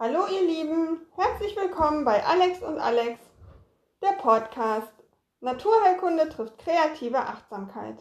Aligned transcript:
Hallo 0.00 0.26
ihr 0.32 0.46
Lieben, 0.46 1.00
herzlich 1.16 1.56
willkommen 1.56 2.04
bei 2.04 2.24
Alex 2.24 2.62
und 2.62 2.78
Alex, 2.78 3.18
der 4.00 4.12
Podcast 4.12 4.92
Naturheilkunde 5.40 6.28
trifft 6.28 6.56
kreative 6.58 7.18
Achtsamkeit. 7.18 7.96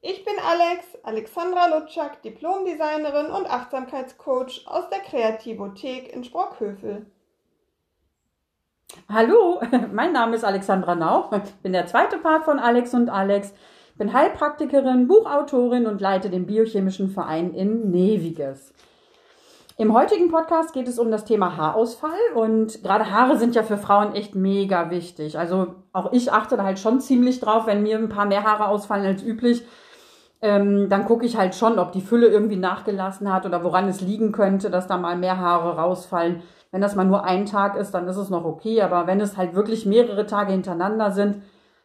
Ich 0.00 0.24
bin 0.24 0.34
Alex, 0.44 0.98
Alexandra 1.04 1.68
Lutschak, 1.68 2.20
Diplomdesignerin 2.22 3.26
und 3.26 3.48
Achtsamkeitscoach 3.48 4.66
aus 4.66 4.88
der 4.88 4.98
Kreativothek 4.98 6.12
in 6.12 6.24
Sprockhövel. 6.24 7.06
Hallo, 9.08 9.62
mein 9.92 10.12
Name 10.12 10.34
ist 10.34 10.44
Alexandra 10.44 10.96
Nauch, 10.96 11.30
ich 11.30 11.54
bin 11.62 11.72
der 11.72 11.86
zweite 11.86 12.18
Part 12.18 12.44
von 12.44 12.58
Alex 12.58 12.92
und 12.92 13.08
Alex, 13.08 13.54
bin 13.94 14.12
Heilpraktikerin, 14.12 15.06
Buchautorin 15.06 15.86
und 15.86 16.00
leite 16.00 16.28
den 16.28 16.44
biochemischen 16.44 17.08
Verein 17.08 17.54
in 17.54 17.92
Neviges. 17.92 18.74
Im 19.78 19.92
heutigen 19.92 20.30
Podcast 20.30 20.72
geht 20.72 20.88
es 20.88 20.98
um 20.98 21.10
das 21.10 21.26
Thema 21.26 21.58
Haarausfall 21.58 22.18
und 22.34 22.82
gerade 22.82 23.10
Haare 23.10 23.36
sind 23.36 23.54
ja 23.54 23.62
für 23.62 23.76
Frauen 23.76 24.14
echt 24.14 24.34
mega 24.34 24.88
wichtig. 24.88 25.38
Also 25.38 25.74
auch 25.92 26.14
ich 26.14 26.32
achte 26.32 26.56
da 26.56 26.64
halt 26.64 26.78
schon 26.78 26.98
ziemlich 26.98 27.40
drauf, 27.40 27.66
wenn 27.66 27.82
mir 27.82 27.98
ein 27.98 28.08
paar 28.08 28.24
mehr 28.24 28.44
Haare 28.44 28.68
ausfallen 28.68 29.04
als 29.04 29.22
üblich, 29.22 29.66
ähm, 30.40 30.88
dann 30.88 31.04
gucke 31.04 31.26
ich 31.26 31.36
halt 31.36 31.54
schon, 31.54 31.78
ob 31.78 31.92
die 31.92 32.00
Fülle 32.00 32.28
irgendwie 32.28 32.56
nachgelassen 32.56 33.30
hat 33.30 33.44
oder 33.44 33.62
woran 33.64 33.86
es 33.86 34.00
liegen 34.00 34.32
könnte, 34.32 34.70
dass 34.70 34.86
da 34.86 34.96
mal 34.96 35.18
mehr 35.18 35.36
Haare 35.36 35.76
rausfallen. 35.76 36.40
Wenn 36.70 36.80
das 36.80 36.94
mal 36.94 37.04
nur 37.04 37.24
ein 37.24 37.44
Tag 37.44 37.76
ist, 37.76 37.90
dann 37.90 38.08
ist 38.08 38.16
es 38.16 38.30
noch 38.30 38.46
okay, 38.46 38.80
aber 38.80 39.06
wenn 39.06 39.20
es 39.20 39.36
halt 39.36 39.54
wirklich 39.54 39.84
mehrere 39.84 40.24
Tage 40.24 40.52
hintereinander 40.52 41.10
sind, 41.10 41.42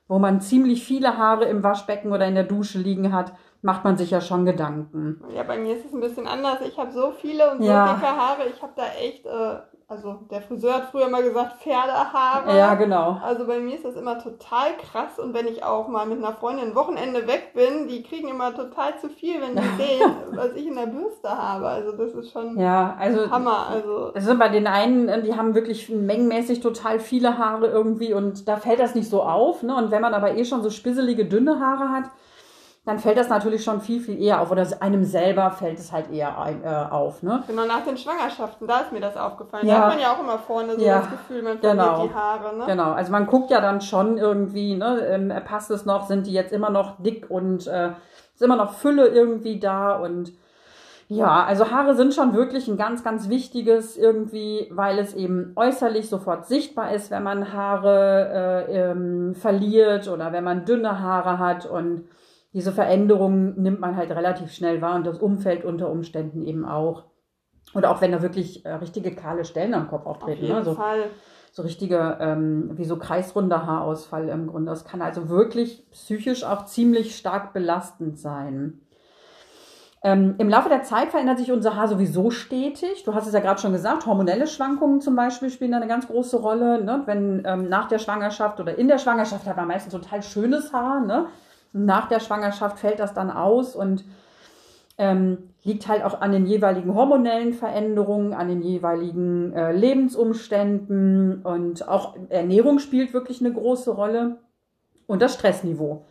wo 0.08 0.18
man 0.18 0.40
ziemlich 0.40 0.86
viele 0.86 1.18
Haare 1.18 1.44
im 1.44 1.62
Waschbecken 1.62 2.14
oder 2.14 2.26
in 2.26 2.36
der 2.36 2.46
Dusche 2.46 2.80
liegen 2.80 3.12
hat, 3.12 3.34
macht 3.62 3.84
man 3.84 3.96
sich 3.96 4.10
ja 4.10 4.22
schon 4.22 4.46
Gedanken. 4.46 5.22
Ja, 5.36 5.44
bei 5.44 5.58
mir 5.58 5.76
ist 5.76 5.86
es 5.86 5.94
ein 5.94 6.00
bisschen 6.00 6.28
anders. 6.28 6.60
Ich 6.68 6.78
habe 6.80 6.92
so 6.92 7.12
viele 7.12 7.52
und 7.52 7.60
so 7.62 7.70
ja. 7.70 7.94
dicke 7.94 8.08
Haare. 8.08 8.48
Ich 8.54 8.62
habe 8.62 8.74
da 8.76 8.84
echt, 9.00 9.28
äh, 9.28 9.60
also 9.88 10.22
der 10.32 10.42
Friseur 10.42 10.74
hat 10.74 10.86
früher 10.86 11.10
mal 11.10 11.22
gesagt, 11.22 11.62
Pferdehaare. 11.62 12.58
Ja, 12.58 12.74
genau. 12.74 13.20
Also 13.24 13.46
bei 13.46 13.60
mir 13.60 13.76
ist 13.76 13.86
das 13.86 13.96
immer 13.96 14.18
total 14.18 14.70
krass. 14.78 15.20
Und 15.20 15.36
wenn 15.36 15.46
ich 15.46 15.64
auch 15.64 15.88
mal 15.90 16.08
mit 16.08 16.18
einer 16.18 16.34
Freundin 16.34 16.70
ein 16.70 16.76
Wochenende 16.76 17.28
weg 17.28 17.54
bin, 17.54 17.88
die 17.88 18.02
kriegen 18.02 18.30
immer 18.30 18.56
total 18.56 18.98
zu 18.98 19.10
viel, 19.10 19.40
wenn 19.40 19.56
die 19.56 19.62
sehen, 19.84 20.12
was 20.32 20.54
ich 20.54 20.66
in 20.66 20.76
der 20.76 20.88
Bürste 20.88 21.30
habe. 21.30 21.68
Also 21.68 21.92
das 21.92 22.14
ist 22.14 22.32
schon 22.32 22.58
ja, 22.58 22.96
also, 23.00 23.30
Hammer. 23.30 23.68
Also 23.68 24.12
es 24.16 24.26
sind 24.26 24.40
bei 24.40 24.50
den 24.50 24.66
einen, 24.66 25.22
die 25.24 25.36
haben 25.36 25.54
wirklich 25.54 25.88
mengenmäßig 25.88 26.62
total 26.62 27.00
viele 27.00 27.38
Haare 27.38 27.68
irgendwie 27.68 28.16
und 28.16 28.48
da 28.48 28.58
fällt 28.58 28.80
das 28.80 28.96
nicht 28.96 29.10
so 29.10 29.22
auf. 29.22 29.62
Ne? 29.62 29.76
Und 29.76 29.92
wenn 29.92 30.02
man 30.02 30.16
aber 30.16 30.36
eh 30.36 30.46
schon 30.46 30.64
so 30.64 30.72
spisselige, 30.72 31.26
dünne 31.26 31.60
Haare 31.60 31.90
hat, 31.90 32.06
dann 32.92 33.00
fällt 33.00 33.18
das 33.18 33.30
natürlich 33.30 33.64
schon 33.64 33.80
viel, 33.80 34.02
viel 34.02 34.22
eher 34.22 34.42
auf. 34.42 34.52
Oder 34.52 34.68
einem 34.82 35.06
selber 35.06 35.50
fällt 35.52 35.80
es 35.80 35.94
halt 35.94 36.12
eher 36.12 36.38
ein, 36.38 36.62
äh, 36.62 36.68
auf. 36.68 37.24
Ne? 37.24 37.42
Genau, 37.48 37.66
nach 37.66 37.86
den 37.86 37.96
Schwangerschaften, 37.96 38.68
da 38.68 38.82
ist 38.82 38.92
mir 38.92 39.00
das 39.00 39.16
aufgefallen. 39.16 39.66
Ja. 39.66 39.76
Da 39.76 39.82
hat 39.84 39.90
man 39.94 40.00
ja 40.02 40.12
auch 40.12 40.20
immer 40.20 40.38
vorne 40.38 40.76
so 40.78 40.86
ja. 40.86 41.00
das 41.00 41.10
Gefühl, 41.10 41.42
man 41.42 41.58
verliert 41.58 41.86
genau. 41.86 42.06
die 42.06 42.14
Haare. 42.14 42.58
Ne? 42.58 42.66
Genau, 42.68 42.92
also 42.92 43.14
man 43.14 43.28
guckt 43.28 43.50
ja 43.50 43.62
dann 43.62 43.80
schon 43.80 44.18
irgendwie, 44.18 44.76
ne, 44.76 45.08
ähm, 45.08 45.34
passt 45.46 45.72
es 45.72 45.86
noch, 45.86 46.06
sind 46.08 46.28
die 46.28 46.34
jetzt 46.34 46.52
immer 46.52 46.70
noch 46.70 47.02
dick 47.02 47.28
und 47.30 47.66
äh, 47.68 47.92
ist 48.34 48.42
immer 48.42 48.58
noch 48.58 48.74
Fülle 48.74 49.08
irgendwie 49.08 49.58
da 49.58 49.96
und 49.96 50.34
ja, 51.08 51.46
also 51.46 51.72
Haare 51.72 51.96
sind 51.96 52.14
schon 52.14 52.34
wirklich 52.34 52.68
ein 52.68 52.78
ganz, 52.78 53.06
ganz 53.06 53.30
wichtiges 53.30 53.96
irgendwie, 53.98 54.70
weil 54.72 55.00
es 55.00 55.14
eben 55.14 55.54
äußerlich 55.56 56.10
sofort 56.10 56.46
sichtbar 56.46 56.94
ist, 56.94 57.10
wenn 57.10 57.24
man 57.24 57.54
Haare 57.54 58.68
äh, 58.68 58.92
ähm, 58.92 59.36
verliert 59.36 60.10
oder 60.10 60.34
wenn 60.34 60.44
man 60.44 60.66
dünne 60.66 61.00
Haare 61.00 61.40
hat 61.40 61.66
und 61.66 62.06
diese 62.54 62.72
Veränderungen 62.72 63.62
nimmt 63.62 63.80
man 63.80 63.96
halt 63.96 64.12
relativ 64.12 64.52
schnell 64.52 64.82
wahr 64.82 64.96
und 64.96 65.06
das 65.06 65.20
Umfeld 65.20 65.64
unter 65.64 65.90
Umständen 65.90 66.42
eben 66.42 66.66
auch. 66.66 67.06
Oder 67.74 67.92
auch 67.92 68.02
wenn 68.02 68.12
da 68.12 68.22
wirklich 68.22 68.66
äh, 68.66 68.74
richtige 68.74 69.16
kahle 69.16 69.46
Stellen 69.46 69.74
am 69.74 69.88
Kopf 69.88 70.06
auftreten. 70.06 70.42
Auf 70.44 70.48
jeden 70.48 70.56
ne? 70.58 70.66
so, 70.66 70.74
Fall. 70.74 71.06
so 71.54 71.62
richtige, 71.62 72.18
ähm, 72.20 72.72
wie 72.74 72.84
so 72.84 72.98
kreisrunder 72.98 73.66
Haarausfall 73.66 74.28
im 74.28 74.48
Grunde. 74.48 74.70
Das 74.70 74.84
kann 74.84 75.02
also 75.02 75.30
wirklich 75.30 75.90
psychisch 75.92 76.44
auch 76.44 76.66
ziemlich 76.66 77.16
stark 77.16 77.54
belastend 77.54 78.20
sein. 78.20 78.82
Ähm, 80.04 80.36
Im 80.40 80.50
Laufe 80.50 80.68
der 80.68 80.82
Zeit 80.82 81.12
verändert 81.12 81.38
sich 81.38 81.52
unser 81.52 81.76
Haar 81.76 81.88
sowieso 81.88 82.32
stetig. 82.32 83.04
Du 83.04 83.14
hast 83.14 83.28
es 83.28 83.34
ja 83.34 83.40
gerade 83.40 83.62
schon 83.62 83.72
gesagt, 83.72 84.08
hormonelle 84.08 84.48
Schwankungen 84.48 85.00
zum 85.00 85.16
Beispiel 85.16 85.52
spielen 85.52 85.72
da 85.72 85.78
eine 85.78 85.88
ganz 85.88 86.08
große 86.08 86.38
Rolle. 86.38 86.84
Ne? 86.84 87.04
Wenn 87.06 87.44
ähm, 87.46 87.70
nach 87.70 87.88
der 87.88 88.00
Schwangerschaft 88.00 88.60
oder 88.60 88.78
in 88.78 88.88
der 88.88 88.98
Schwangerschaft 88.98 89.46
hat 89.46 89.58
man 89.58 89.68
meistens 89.68 89.94
total 89.94 90.24
schönes 90.24 90.74
Haar. 90.74 91.06
Ne? 91.06 91.28
Nach 91.74 92.08
der 92.08 92.20
Schwangerschaft 92.20 92.80
fällt 92.80 93.00
das 93.00 93.14
dann 93.14 93.32
aus 93.32 93.76
und 93.76 94.04
ähm, 94.98 95.50
liegt 95.64 95.88
halt 95.88 96.04
auch 96.04 96.22
an 96.22 96.32
den 96.32 96.46
jeweiligen 96.46 96.94
hormonellen 96.94 97.54
Veränderungen, 97.54 98.34
an 98.34 98.50
den 98.50 98.62
jeweiligen 98.62 99.54
äh, 99.54 99.72
Lebensumständen 99.72 101.42
und 101.44 101.88
auch 101.88 102.16
Ernährung 102.30 102.80
spielt 102.80 103.14
wirklich 103.14 103.40
eine 103.42 103.54
große 103.54 103.92
Rolle 103.92 104.38
und 105.08 105.22
das 105.22 105.36
Stressniveau. 105.36 106.06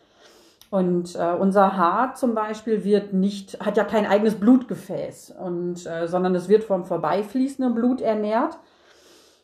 Und 0.70 1.16
äh, 1.16 1.34
unser 1.38 1.76
Haar 1.76 2.14
zum 2.14 2.34
Beispiel 2.34 2.84
wird 2.84 3.12
nicht, 3.12 3.58
hat 3.58 3.76
ja 3.76 3.82
kein 3.82 4.06
eigenes 4.06 4.36
Blutgefäß, 4.36 5.34
und, 5.44 5.84
äh, 5.84 6.06
sondern 6.06 6.34
es 6.36 6.48
wird 6.48 6.62
vom 6.62 6.84
vorbeifließenden 6.84 7.74
Blut 7.74 8.00
ernährt. 8.00 8.56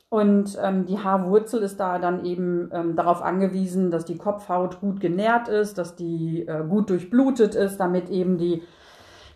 Und 0.08 0.56
ähm, 0.62 0.86
die 0.86 0.98
Haarwurzel 0.98 1.62
ist 1.62 1.80
da 1.80 1.98
dann 1.98 2.24
eben 2.24 2.70
ähm, 2.72 2.94
darauf 2.94 3.22
angewiesen, 3.22 3.90
dass 3.90 4.04
die 4.04 4.16
Kopfhaut 4.16 4.80
gut 4.80 5.00
genährt 5.00 5.48
ist, 5.48 5.78
dass 5.78 5.96
die 5.96 6.46
äh, 6.46 6.64
gut 6.68 6.90
durchblutet 6.90 7.56
ist, 7.56 7.78
damit 7.78 8.08
eben 8.08 8.38
die 8.38 8.62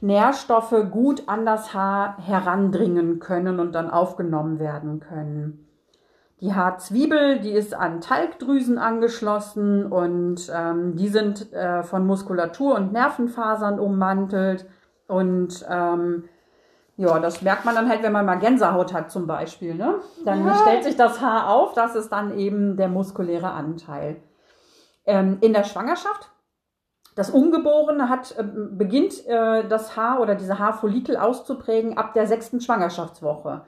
Nährstoffe 0.00 0.74
gut 0.90 1.24
an 1.26 1.44
das 1.44 1.74
Haar 1.74 2.16
herandringen 2.18 3.18
können 3.18 3.58
und 3.58 3.74
dann 3.74 3.90
aufgenommen 3.90 4.58
werden 4.58 5.00
können. 5.00 5.66
Die 6.40 6.54
Haarzwiebel, 6.54 7.40
die 7.40 7.50
ist 7.50 7.74
an 7.74 8.00
Talgdrüsen 8.00 8.78
angeschlossen 8.78 9.84
und 9.84 10.50
ähm, 10.54 10.96
die 10.96 11.08
sind 11.08 11.52
äh, 11.52 11.82
von 11.82 12.06
Muskulatur 12.06 12.76
und 12.76 12.92
Nervenfasern 12.92 13.78
ummantelt 13.78 14.66
und 15.06 15.66
ähm, 15.68 16.24
ja, 17.00 17.18
das 17.18 17.40
merkt 17.40 17.64
man 17.64 17.74
dann 17.74 17.88
halt, 17.88 18.02
wenn 18.02 18.12
man 18.12 18.26
mal 18.26 18.34
Gänsehaut 18.34 18.92
hat 18.92 19.10
zum 19.10 19.26
Beispiel. 19.26 19.74
Ne? 19.74 20.00
Dann 20.26 20.44
ja. 20.44 20.54
stellt 20.54 20.84
sich 20.84 20.96
das 20.96 21.22
Haar 21.22 21.48
auf, 21.48 21.72
das 21.72 21.96
ist 21.96 22.10
dann 22.10 22.38
eben 22.38 22.76
der 22.76 22.88
muskuläre 22.88 23.52
Anteil. 23.52 24.16
Ähm, 25.06 25.38
in 25.40 25.54
der 25.54 25.64
Schwangerschaft, 25.64 26.30
das 27.16 27.30
Ungeborene 27.30 28.10
hat, 28.10 28.36
äh, 28.36 28.44
beginnt 28.44 29.26
äh, 29.26 29.66
das 29.66 29.96
Haar 29.96 30.20
oder 30.20 30.34
diese 30.34 30.58
Haarfollikel 30.58 31.16
auszuprägen 31.16 31.96
ab 31.96 32.12
der 32.12 32.26
sechsten 32.26 32.60
Schwangerschaftswoche. 32.60 33.62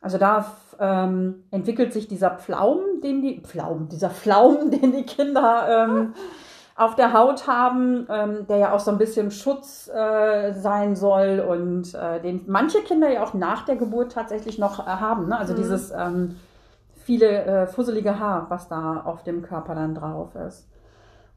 Also 0.00 0.16
da 0.16 0.46
ähm, 0.80 1.44
entwickelt 1.50 1.92
sich 1.92 2.08
dieser 2.08 2.30
Pflaum, 2.30 2.80
den 3.02 3.20
die 3.20 3.42
Pflaum, 3.42 3.90
dieser 3.90 4.08
Pflaum, 4.08 4.70
den 4.70 4.92
die 4.92 5.04
Kinder 5.04 5.84
ähm, 5.84 6.14
auf 6.74 6.94
der 6.94 7.12
Haut 7.12 7.46
haben, 7.46 8.06
ähm, 8.08 8.46
der 8.48 8.56
ja 8.56 8.72
auch 8.72 8.80
so 8.80 8.90
ein 8.90 8.98
bisschen 8.98 9.30
Schutz 9.30 9.88
äh, 9.88 10.52
sein 10.52 10.96
soll 10.96 11.40
und 11.40 11.94
äh, 11.94 12.20
den 12.20 12.44
manche 12.46 12.80
Kinder 12.80 13.10
ja 13.10 13.22
auch 13.22 13.34
nach 13.34 13.64
der 13.64 13.76
Geburt 13.76 14.12
tatsächlich 14.12 14.58
noch 14.58 14.80
äh, 14.80 14.90
haben. 14.90 15.28
Ne? 15.28 15.38
Also 15.38 15.52
mhm. 15.52 15.56
dieses 15.58 15.90
ähm, 15.90 16.36
viele 17.04 17.44
äh, 17.44 17.66
fusselige 17.66 18.18
Haar, 18.18 18.46
was 18.48 18.68
da 18.68 19.02
auf 19.04 19.22
dem 19.22 19.42
Körper 19.42 19.74
dann 19.74 19.94
drauf 19.94 20.34
ist. 20.34 20.68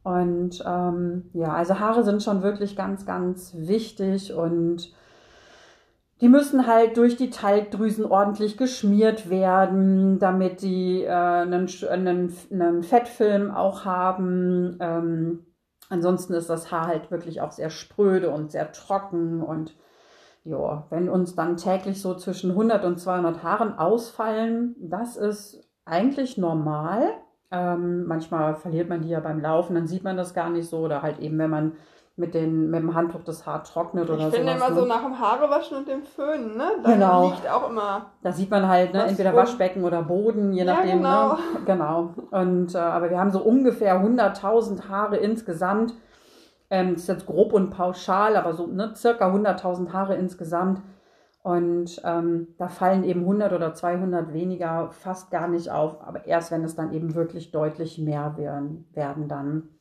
Und 0.03 0.63
ähm, 0.65 1.29
ja, 1.33 1.53
also 1.53 1.79
Haare 1.79 2.03
sind 2.03 2.21
schon 2.21 2.43
wirklich 2.43 2.75
ganz, 2.75 3.05
ganz 3.05 3.53
wichtig 3.55 4.33
und 4.33 4.93
die 6.21 6.29
müssen 6.29 6.65
halt 6.65 6.95
durch 6.95 7.17
die 7.17 7.29
Talgdrüsen 7.29 8.05
ordentlich 8.05 8.57
geschmiert 8.57 9.29
werden, 9.29 10.17
damit 10.17 10.61
die 10.61 11.03
äh, 11.03 11.09
einen, 11.09 11.69
einen, 11.89 12.33
einen 12.51 12.83
Fettfilm 12.83 13.51
auch 13.51 13.83
haben. 13.83 14.77
Ähm, 14.79 15.45
ansonsten 15.89 16.33
ist 16.33 16.49
das 16.49 16.71
Haar 16.71 16.87
halt 16.87 17.11
wirklich 17.11 17.41
auch 17.41 17.51
sehr 17.51 17.69
spröde 17.69 18.29
und 18.29 18.51
sehr 18.51 18.71
trocken. 18.71 19.41
Und 19.41 19.75
ja, 20.45 20.85
wenn 20.89 21.09
uns 21.09 21.35
dann 21.35 21.57
täglich 21.57 22.01
so 22.01 22.15
zwischen 22.15 22.51
100 22.51 22.85
und 22.85 22.97
200 22.97 23.43
Haaren 23.43 23.77
ausfallen, 23.77 24.75
das 24.79 25.17
ist 25.17 25.67
eigentlich 25.83 26.37
normal. 26.37 27.09
Ähm, 27.51 28.05
manchmal 28.05 28.55
verliert 28.55 28.87
man 28.87 29.01
die 29.01 29.09
ja 29.09 29.19
beim 29.19 29.41
Laufen, 29.41 29.75
dann 29.75 29.87
sieht 29.87 30.03
man 30.03 30.15
das 30.15 30.33
gar 30.33 30.49
nicht 30.49 30.69
so. 30.69 30.79
Oder 30.79 31.01
halt 31.01 31.19
eben, 31.19 31.37
wenn 31.39 31.49
man 31.49 31.73
mit, 32.17 32.33
den, 32.33 32.69
mit 32.69 32.79
dem 32.81 32.95
Handtuch 32.95 33.23
das 33.23 33.45
Haar 33.45 33.63
trocknet 33.63 34.09
oder 34.09 34.23
so. 34.23 34.27
Ich 34.29 34.35
finde 34.35 34.53
immer 34.53 34.69
ne? 34.69 34.75
so 34.75 34.85
nach 34.85 35.03
dem 35.03 35.19
Haarewaschen 35.19 35.77
und 35.77 35.87
dem 35.87 36.03
Föhnen, 36.03 36.55
ne? 36.55 36.71
Da 36.81 36.91
genau. 36.93 37.29
liegt 37.29 37.49
auch 37.49 37.69
immer. 37.69 38.11
Da 38.21 38.31
sieht 38.31 38.49
man 38.49 38.67
halt, 38.67 38.93
ne, 38.93 39.03
entweder 39.03 39.31
rum. 39.31 39.39
Waschbecken 39.39 39.83
oder 39.83 40.01
Boden, 40.01 40.53
je 40.53 40.63
nachdem. 40.63 40.87
Ja, 40.87 40.95
genau. 40.95 41.33
Ne? 41.33 41.39
genau. 41.65 42.13
Und, 42.31 42.73
äh, 42.73 42.77
aber 42.77 43.09
wir 43.09 43.19
haben 43.19 43.31
so 43.31 43.41
ungefähr 43.41 44.01
100.000 44.01 44.87
Haare 44.87 45.17
insgesamt. 45.17 45.93
Ähm, 46.69 46.93
das 46.93 47.03
ist 47.03 47.09
jetzt 47.09 47.25
grob 47.25 47.51
und 47.51 47.69
pauschal, 47.69 48.37
aber 48.37 48.53
so 48.53 48.65
ne, 48.67 48.93
circa 48.95 49.29
100.000 49.29 49.91
Haare 49.91 50.15
insgesamt. 50.15 50.81
Und 51.43 52.01
ähm, 52.03 52.47
da 52.57 52.69
fallen 52.69 53.03
eben 53.03 53.19
100 53.19 53.53
oder 53.53 53.73
200 53.73 54.33
weniger 54.33 54.89
fast 54.91 55.29
gar 55.29 55.47
nicht 55.47 55.69
auf, 55.69 56.01
aber 56.01 56.25
erst 56.25 56.49
wenn 56.49 56.63
es 56.63 56.75
dann 56.75 56.91
eben 56.91 57.13
wirklich 57.13 57.51
deutlich 57.51 57.99
mehr 57.99 58.35
werden, 58.37 58.87
werden 58.93 59.27
dann. 59.27 59.74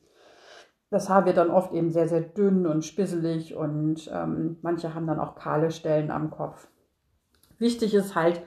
Das 0.89 1.09
Haar 1.09 1.25
wird 1.25 1.37
dann 1.37 1.49
oft 1.49 1.73
eben 1.73 1.91
sehr, 1.91 2.07
sehr 2.07 2.21
dünn 2.21 2.67
und 2.67 2.85
spisselig 2.85 3.55
und 3.55 4.09
ähm, 4.13 4.57
manche 4.61 4.93
haben 4.93 5.07
dann 5.07 5.19
auch 5.19 5.35
kahle 5.35 5.71
Stellen 5.71 6.11
am 6.11 6.29
Kopf. 6.29 6.67
Wichtig 7.57 7.93
ist 7.93 8.15
halt, 8.15 8.41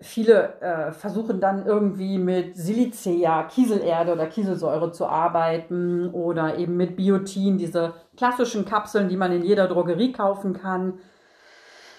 viele 0.00 0.60
äh, 0.60 0.92
versuchen 0.92 1.40
dann 1.40 1.66
irgendwie 1.66 2.18
mit 2.18 2.56
Silicea, 2.56 3.44
Kieselerde 3.44 4.12
oder 4.12 4.26
Kieselsäure 4.26 4.92
zu 4.92 5.06
arbeiten 5.06 6.10
oder 6.10 6.58
eben 6.58 6.76
mit 6.76 6.96
Biotin, 6.96 7.58
diese 7.58 7.94
klassischen 8.16 8.64
Kapseln, 8.64 9.08
die 9.08 9.16
man 9.16 9.32
in 9.32 9.42
jeder 9.42 9.66
Drogerie 9.66 10.12
kaufen 10.12 10.52
kann. 10.54 10.94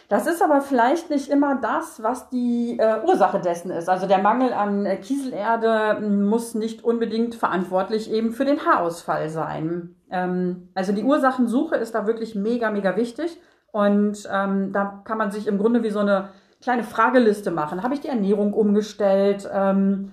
Das 0.08 0.28
ist 0.28 0.44
aber 0.44 0.62
vielleicht 0.62 1.10
nicht 1.10 1.30
immer 1.30 1.56
das, 1.60 2.04
was 2.04 2.30
die 2.30 2.78
äh, 2.80 3.02
Ursache 3.08 3.40
dessen 3.40 3.72
ist. 3.72 3.90
Also 3.90 4.08
der 4.08 4.20
Mangel 4.20 4.54
an 4.54 4.86
äh, 4.86 4.98
Kieselerde 4.98 5.98
hm, 5.98 6.26
muss 6.26 6.54
nicht 6.54 6.84
unbedingt 6.84 7.36
verantwortlich 7.36 8.12
eben 8.12 8.32
für 8.32 8.46
den 8.46 8.66
Haarausfall 8.66 9.30
sein. 9.30 9.96
Ähm, 10.12 10.70
also 10.76 10.92
die 10.92 11.04
Ursachensuche 11.04 11.76
ist 11.76 11.96
da 11.96 12.06
wirklich 12.06 12.36
mega, 12.36 12.70
mega 12.70 12.96
wichtig. 12.96 13.40
Und 13.72 14.30
ähm, 14.32 14.72
da 14.72 15.02
kann 15.04 15.18
man 15.18 15.32
sich 15.32 15.48
im 15.48 15.58
Grunde 15.58 15.84
wie 15.84 15.90
so 15.90 16.00
eine 16.00 16.30
kleine 16.62 16.84
Frageliste 16.84 17.52
machen. 17.52 17.84
Habe 17.84 17.96
ich 17.96 18.02
die 18.02 18.08
Ernährung 18.08 18.54
umgestellt? 18.54 19.50
Ähm, 19.52 20.12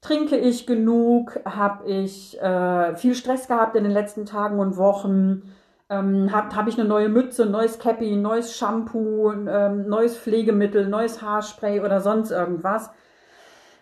trinke 0.00 0.36
ich 0.36 0.66
genug? 0.66 1.40
Habe 1.44 1.88
ich 1.88 2.40
äh, 2.42 2.94
viel 2.96 3.14
Stress 3.14 3.48
gehabt 3.48 3.76
in 3.76 3.84
den 3.84 3.92
letzten 3.92 4.26
Tagen 4.26 4.58
und 4.58 4.76
Wochen? 4.76 5.42
Ähm, 5.90 6.30
Habe 6.32 6.54
hab 6.54 6.68
ich 6.68 6.78
eine 6.78 6.88
neue 6.88 7.08
Mütze, 7.08 7.46
neues 7.46 7.80
Cappy, 7.80 8.14
neues 8.14 8.56
Shampoo, 8.56 9.32
ähm, 9.32 9.88
neues 9.88 10.16
Pflegemittel, 10.16 10.86
neues 10.86 11.20
Haarspray 11.20 11.80
oder 11.80 12.00
sonst 12.00 12.30
irgendwas? 12.30 12.90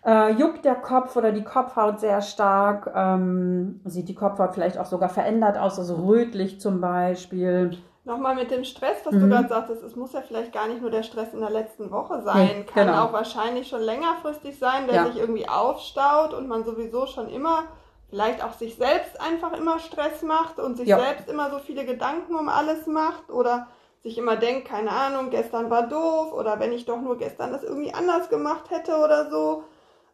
Äh, 0.03 0.31
juckt 0.33 0.65
der 0.65 0.75
Kopf 0.75 1.15
oder 1.15 1.31
die 1.31 1.43
Kopfhaut 1.43 1.99
sehr 1.99 2.21
stark? 2.21 2.91
Ähm, 2.95 3.81
sieht 3.85 4.09
die 4.09 4.15
Kopfhaut 4.15 4.55
vielleicht 4.55 4.79
auch 4.79 4.87
sogar 4.87 5.09
verändert 5.09 5.57
aus, 5.59 5.77
also 5.77 5.95
rötlich 5.97 6.59
zum 6.59 6.81
Beispiel? 6.81 7.77
Nochmal 8.05 8.33
mit 8.33 8.49
dem 8.49 8.63
Stress, 8.63 9.05
was 9.05 9.13
mhm. 9.13 9.19
du 9.19 9.29
gerade 9.29 9.49
sagtest, 9.49 9.83
es 9.83 9.95
muss 9.95 10.13
ja 10.13 10.21
vielleicht 10.21 10.51
gar 10.51 10.67
nicht 10.67 10.81
nur 10.81 10.89
der 10.89 11.03
Stress 11.03 11.31
in 11.33 11.41
der 11.41 11.51
letzten 11.51 11.91
Woche 11.91 12.23
sein, 12.23 12.59
nee, 12.59 12.63
kann 12.63 12.87
genau. 12.87 13.03
auch 13.03 13.13
wahrscheinlich 13.13 13.67
schon 13.67 13.81
längerfristig 13.81 14.57
sein, 14.57 14.87
der 14.87 14.95
ja. 14.95 15.05
sich 15.05 15.19
irgendwie 15.19 15.47
aufstaut 15.47 16.33
und 16.33 16.47
man 16.47 16.63
sowieso 16.63 17.05
schon 17.05 17.29
immer 17.29 17.65
vielleicht 18.09 18.43
auch 18.43 18.53
sich 18.53 18.75
selbst 18.75 19.19
einfach 19.21 19.53
immer 19.53 19.79
Stress 19.79 20.21
macht 20.23 20.59
und 20.59 20.77
sich 20.77 20.87
ja. 20.87 20.99
selbst 20.99 21.29
immer 21.29 21.51
so 21.51 21.59
viele 21.59 21.85
Gedanken 21.85 22.35
um 22.35 22.49
alles 22.49 22.87
macht 22.87 23.29
oder 23.29 23.67
sich 24.01 24.17
immer 24.17 24.37
denkt, 24.37 24.67
keine 24.67 24.91
Ahnung, 24.91 25.29
gestern 25.29 25.69
war 25.69 25.87
doof 25.87 26.33
oder 26.33 26.59
wenn 26.59 26.71
ich 26.71 26.85
doch 26.85 27.01
nur 27.01 27.17
gestern 27.17 27.51
das 27.51 27.63
irgendwie 27.63 27.93
anders 27.93 28.29
gemacht 28.29 28.69
hätte 28.69 28.97
oder 28.97 29.29
so 29.29 29.63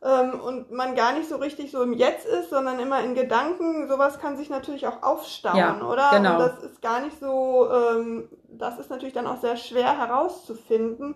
ähm, 0.03 0.39
und 0.39 0.71
man 0.71 0.95
gar 0.95 1.13
nicht 1.13 1.29
so 1.29 1.37
richtig 1.37 1.71
so 1.71 1.81
im 1.81 1.93
Jetzt 1.93 2.25
ist, 2.25 2.49
sondern 2.49 2.79
immer 2.79 3.01
in 3.01 3.15
Gedanken, 3.15 3.87
sowas 3.87 4.19
kann 4.19 4.37
sich 4.37 4.49
natürlich 4.49 4.87
auch 4.87 5.03
aufstauen, 5.03 5.57
ja, 5.57 5.81
oder? 5.81 6.11
Genau. 6.11 6.33
Und 6.33 6.39
das 6.39 6.63
ist 6.63 6.81
gar 6.81 6.99
nicht 7.01 7.19
so, 7.19 7.69
ähm, 7.71 8.29
das 8.49 8.77
ist 8.79 8.89
natürlich 8.89 9.13
dann 9.13 9.27
auch 9.27 9.39
sehr 9.39 9.55
schwer 9.55 9.97
herauszufinden, 9.97 11.15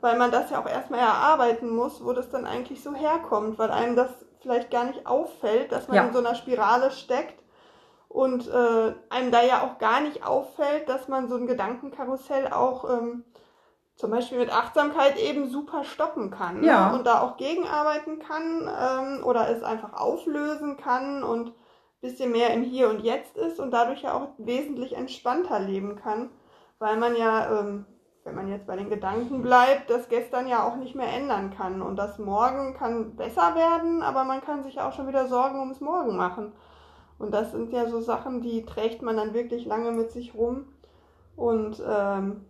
weil 0.00 0.18
man 0.18 0.30
das 0.30 0.50
ja 0.50 0.60
auch 0.60 0.68
erstmal 0.68 1.00
erarbeiten 1.00 1.70
muss, 1.70 2.04
wo 2.04 2.12
das 2.12 2.30
dann 2.30 2.46
eigentlich 2.46 2.82
so 2.82 2.94
herkommt, 2.94 3.58
weil 3.58 3.70
einem 3.70 3.96
das 3.96 4.10
vielleicht 4.40 4.70
gar 4.70 4.84
nicht 4.84 5.06
auffällt, 5.06 5.72
dass 5.72 5.88
man 5.88 5.96
ja. 5.96 6.04
in 6.06 6.12
so 6.12 6.18
einer 6.18 6.34
Spirale 6.34 6.90
steckt 6.90 7.42
und 8.08 8.48
äh, 8.48 8.94
einem 9.10 9.30
da 9.30 9.42
ja 9.42 9.62
auch 9.62 9.78
gar 9.78 10.00
nicht 10.00 10.24
auffällt, 10.24 10.88
dass 10.88 11.08
man 11.08 11.28
so 11.28 11.36
ein 11.36 11.46
Gedankenkarussell 11.46 12.48
auch 12.52 12.88
ähm, 12.90 13.24
zum 13.96 14.10
Beispiel 14.10 14.38
mit 14.38 14.52
Achtsamkeit 14.52 15.18
eben 15.18 15.50
super 15.50 15.84
stoppen 15.84 16.30
kann 16.30 16.60
ne? 16.60 16.68
ja. 16.68 16.90
Ne? 16.90 16.98
und 16.98 17.06
da 17.06 17.20
auch 17.20 17.36
gegenarbeiten 17.36 18.20
kann 18.20 18.68
ähm, 18.68 19.24
oder 19.24 19.48
es 19.50 19.62
einfach 19.62 19.92
auflösen 19.92 20.76
kann 20.76 21.22
und 21.22 21.52
bisschen 22.00 22.30
mehr 22.30 22.54
im 22.54 22.62
Hier 22.62 22.88
und 22.88 23.00
Jetzt 23.00 23.36
ist 23.36 23.58
und 23.58 23.72
dadurch 23.72 24.02
ja 24.02 24.14
auch 24.14 24.28
wesentlich 24.38 24.94
entspannter 24.94 25.58
leben 25.58 25.96
kann, 25.96 26.30
weil 26.78 26.96
man 26.96 27.16
ja 27.16 27.60
ähm, 27.60 27.86
wenn 28.28 28.34
man 28.34 28.48
jetzt 28.48 28.66
bei 28.66 28.76
den 28.76 28.90
Gedanken 28.90 29.40
bleibt, 29.42 29.88
das 29.88 30.08
gestern 30.08 30.46
ja 30.46 30.66
auch 30.66 30.76
nicht 30.76 30.94
mehr 30.94 31.10
ändern 31.10 31.50
kann. 31.56 31.80
Und 31.80 31.96
das 31.96 32.18
Morgen 32.18 32.74
kann 32.74 33.16
besser 33.16 33.54
werden, 33.54 34.02
aber 34.02 34.24
man 34.24 34.42
kann 34.42 34.62
sich 34.62 34.80
auch 34.80 34.92
schon 34.92 35.08
wieder 35.08 35.26
Sorgen 35.28 35.60
ums 35.60 35.80
Morgen 35.80 36.16
machen. 36.16 36.52
Und 37.18 37.32
das 37.32 37.52
sind 37.52 37.72
ja 37.72 37.88
so 37.88 38.00
Sachen, 38.00 38.42
die 38.42 38.64
trägt 38.64 39.02
man 39.02 39.16
dann 39.16 39.32
wirklich 39.32 39.64
lange 39.64 39.92
mit 39.92 40.12
sich 40.12 40.34
rum. 40.34 40.66
Und 41.36 41.82
ähm, 41.88 42.44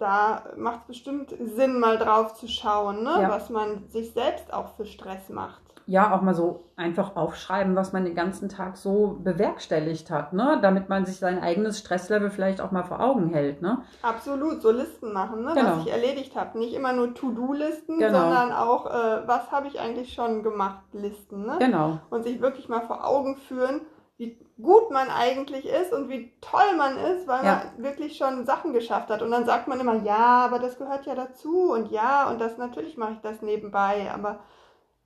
da 0.00 0.44
macht 0.56 0.80
es 0.80 0.86
bestimmt 0.86 1.34
Sinn, 1.56 1.78
mal 1.78 1.98
drauf 1.98 2.34
zu 2.34 2.48
schauen, 2.48 3.02
ne? 3.02 3.22
Ja. 3.22 3.28
was 3.28 3.50
man 3.50 3.88
sich 3.88 4.12
selbst 4.12 4.52
auch 4.52 4.74
für 4.76 4.86
Stress 4.86 5.28
macht 5.28 5.62
ja 5.90 6.14
auch 6.14 6.22
mal 6.22 6.34
so 6.36 6.70
einfach 6.76 7.16
aufschreiben, 7.16 7.74
was 7.74 7.92
man 7.92 8.04
den 8.04 8.14
ganzen 8.14 8.48
Tag 8.48 8.76
so 8.76 9.18
bewerkstelligt 9.24 10.08
hat, 10.08 10.32
ne? 10.32 10.60
damit 10.62 10.88
man 10.88 11.04
sich 11.04 11.16
sein 11.16 11.42
eigenes 11.42 11.80
Stresslevel 11.80 12.30
vielleicht 12.30 12.60
auch 12.60 12.70
mal 12.70 12.84
vor 12.84 13.00
Augen 13.00 13.30
hält. 13.30 13.60
Ne? 13.60 13.78
Absolut, 14.00 14.62
so 14.62 14.70
Listen 14.70 15.12
machen, 15.12 15.42
ne? 15.42 15.52
Genau. 15.52 15.78
was 15.78 15.86
ich 15.86 15.92
erledigt 15.92 16.36
habe. 16.36 16.56
Nicht 16.60 16.74
immer 16.74 16.92
nur 16.92 17.12
To-Do-Listen, 17.12 17.98
genau. 17.98 18.20
sondern 18.20 18.52
auch, 18.52 18.86
äh, 18.86 19.26
was 19.26 19.50
habe 19.50 19.66
ich 19.66 19.80
eigentlich 19.80 20.12
schon 20.12 20.44
gemacht, 20.44 20.84
Listen. 20.92 21.44
Ne? 21.44 21.56
Genau. 21.58 21.98
Und 22.08 22.22
sich 22.22 22.40
wirklich 22.40 22.68
mal 22.68 22.82
vor 22.82 23.04
Augen 23.04 23.36
führen, 23.36 23.80
wie 24.20 24.38
gut 24.60 24.90
man 24.90 25.08
eigentlich 25.08 25.64
ist 25.64 25.94
und 25.94 26.10
wie 26.10 26.30
toll 26.42 26.76
man 26.76 26.98
ist, 26.98 27.26
weil 27.26 27.42
ja. 27.42 27.62
man 27.74 27.82
wirklich 27.82 28.18
schon 28.18 28.44
Sachen 28.44 28.74
geschafft 28.74 29.08
hat. 29.08 29.22
Und 29.22 29.30
dann 29.30 29.46
sagt 29.46 29.66
man 29.66 29.80
immer, 29.80 29.94
ja, 30.02 30.44
aber 30.44 30.58
das 30.58 30.76
gehört 30.76 31.06
ja 31.06 31.14
dazu 31.14 31.72
und 31.72 31.90
ja, 31.90 32.30
und 32.30 32.38
das 32.38 32.58
natürlich 32.58 32.98
mache 32.98 33.14
ich 33.14 33.20
das 33.20 33.40
nebenbei, 33.40 34.10
aber 34.12 34.40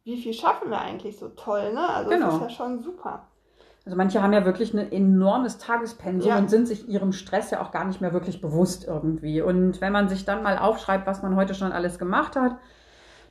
wie 0.03 0.21
viel 0.21 0.35
schaffen 0.35 0.69
wir 0.69 0.81
eigentlich 0.81 1.17
so 1.17 1.29
toll, 1.29 1.73
ne? 1.73 1.89
Also 1.89 2.11
genau. 2.11 2.27
das 2.27 2.35
ist 2.35 2.43
ja 2.43 2.51
schon 2.51 2.83
super. 2.83 3.29
Also 3.85 3.97
manche 3.97 4.21
haben 4.21 4.33
ja 4.33 4.45
wirklich 4.45 4.75
ein 4.75 4.91
enormes 4.91 5.59
Tagespensum 5.59 6.31
ja. 6.31 6.39
und 6.39 6.51
sind 6.51 6.67
sich 6.67 6.89
ihrem 6.89 7.13
Stress 7.13 7.53
ja 7.53 7.63
auch 7.63 7.71
gar 7.71 7.85
nicht 7.85 8.01
mehr 8.01 8.13
wirklich 8.13 8.41
bewusst 8.41 8.85
irgendwie. 8.85 9.43
Und 9.43 9.81
wenn 9.81 9.93
man 9.93 10.09
sich 10.09 10.25
dann 10.25 10.43
mal 10.43 10.59
aufschreibt, 10.59 11.07
was 11.07 11.23
man 11.23 11.37
heute 11.37 11.55
schon 11.55 11.71
alles 11.71 12.01
gemacht 12.01 12.35
hat, 12.35 12.57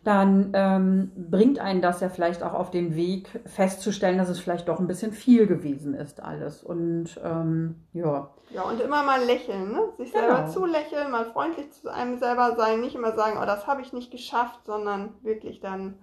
dann 0.03 0.51
ähm, 0.53 1.11
bringt 1.15 1.59
einen 1.59 1.81
das 1.81 2.01
ja 2.01 2.09
vielleicht 2.09 2.43
auch 2.43 2.53
auf 2.53 2.71
den 2.71 2.95
Weg 2.95 3.29
festzustellen, 3.45 4.17
dass 4.17 4.29
es 4.29 4.39
vielleicht 4.39 4.67
doch 4.67 4.79
ein 4.79 4.87
bisschen 4.87 5.13
viel 5.13 5.47
gewesen 5.47 5.93
ist 5.93 6.21
alles. 6.21 6.61
Und 6.61 7.19
ähm, 7.23 7.83
ja. 7.93 8.29
Ja, 8.49 8.63
und 8.63 8.81
immer 8.81 9.03
mal 9.03 9.23
lächeln, 9.23 9.71
ne? 9.71 9.89
sich 9.97 10.11
genau. 10.11 10.27
selber 10.27 10.47
zulächeln, 10.47 11.09
mal 11.09 11.25
freundlich 11.25 11.71
zu 11.71 11.91
einem 11.91 12.17
selber 12.17 12.55
sein, 12.57 12.81
nicht 12.81 12.95
immer 12.95 13.13
sagen, 13.13 13.39
oh, 13.41 13.45
das 13.45 13.65
habe 13.65 13.81
ich 13.81 13.93
nicht 13.93 14.11
geschafft, 14.11 14.59
sondern 14.65 15.13
wirklich 15.21 15.61
dann 15.61 15.95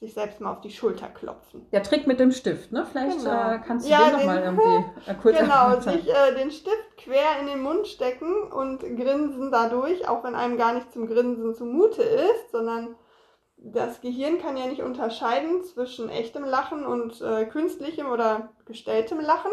sich 0.00 0.14
selbst 0.14 0.40
mal 0.40 0.50
auf 0.50 0.60
die 0.60 0.70
Schulter 0.70 1.06
klopfen. 1.06 1.64
Der 1.70 1.84
Trick 1.84 2.08
mit 2.08 2.18
dem 2.18 2.32
Stift, 2.32 2.72
ne? 2.72 2.84
Vielleicht 2.90 3.18
genau. 3.18 3.52
äh, 3.52 3.60
kannst 3.64 3.86
du 3.86 3.90
ja, 3.90 4.10
den 4.10 4.18
nochmal 4.18 4.42
irgendwie 4.44 5.10
äh, 5.10 5.14
kurz 5.14 5.38
Genau, 5.38 5.78
sich 5.78 6.08
äh, 6.08 6.34
den 6.34 6.50
Stift 6.50 6.96
quer 6.96 7.38
in 7.40 7.46
den 7.46 7.62
Mund 7.62 7.86
stecken 7.86 8.50
und 8.50 8.80
grinsen 8.80 9.52
dadurch, 9.52 10.08
auch 10.08 10.24
wenn 10.24 10.34
einem 10.34 10.56
gar 10.56 10.72
nicht 10.74 10.92
zum 10.92 11.06
Grinsen 11.06 11.54
zumute 11.54 12.02
ist, 12.02 12.50
sondern 12.50 12.96
das 13.64 14.00
Gehirn 14.00 14.38
kann 14.38 14.56
ja 14.56 14.66
nicht 14.66 14.82
unterscheiden 14.82 15.62
zwischen 15.64 16.08
echtem 16.08 16.44
Lachen 16.44 16.84
und 16.84 17.20
äh, 17.20 17.46
künstlichem 17.46 18.10
oder 18.10 18.50
gestelltem 18.66 19.20
Lachen 19.20 19.52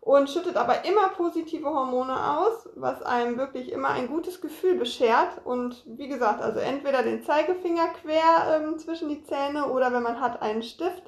und 0.00 0.30
schüttet 0.30 0.56
aber 0.56 0.84
immer 0.84 1.08
positive 1.10 1.68
Hormone 1.68 2.38
aus, 2.38 2.68
was 2.74 3.02
einem 3.02 3.36
wirklich 3.36 3.70
immer 3.70 3.88
ein 3.88 4.08
gutes 4.08 4.40
Gefühl 4.40 4.76
beschert. 4.76 5.42
Und 5.44 5.84
wie 5.86 6.08
gesagt, 6.08 6.40
also 6.40 6.60
entweder 6.60 7.02
den 7.02 7.22
Zeigefinger 7.22 7.88
quer 8.02 8.60
ähm, 8.60 8.78
zwischen 8.78 9.08
die 9.08 9.22
Zähne 9.22 9.66
oder 9.66 9.92
wenn 9.92 10.02
man 10.02 10.20
hat 10.20 10.40
einen 10.42 10.62
Stift, 10.62 11.02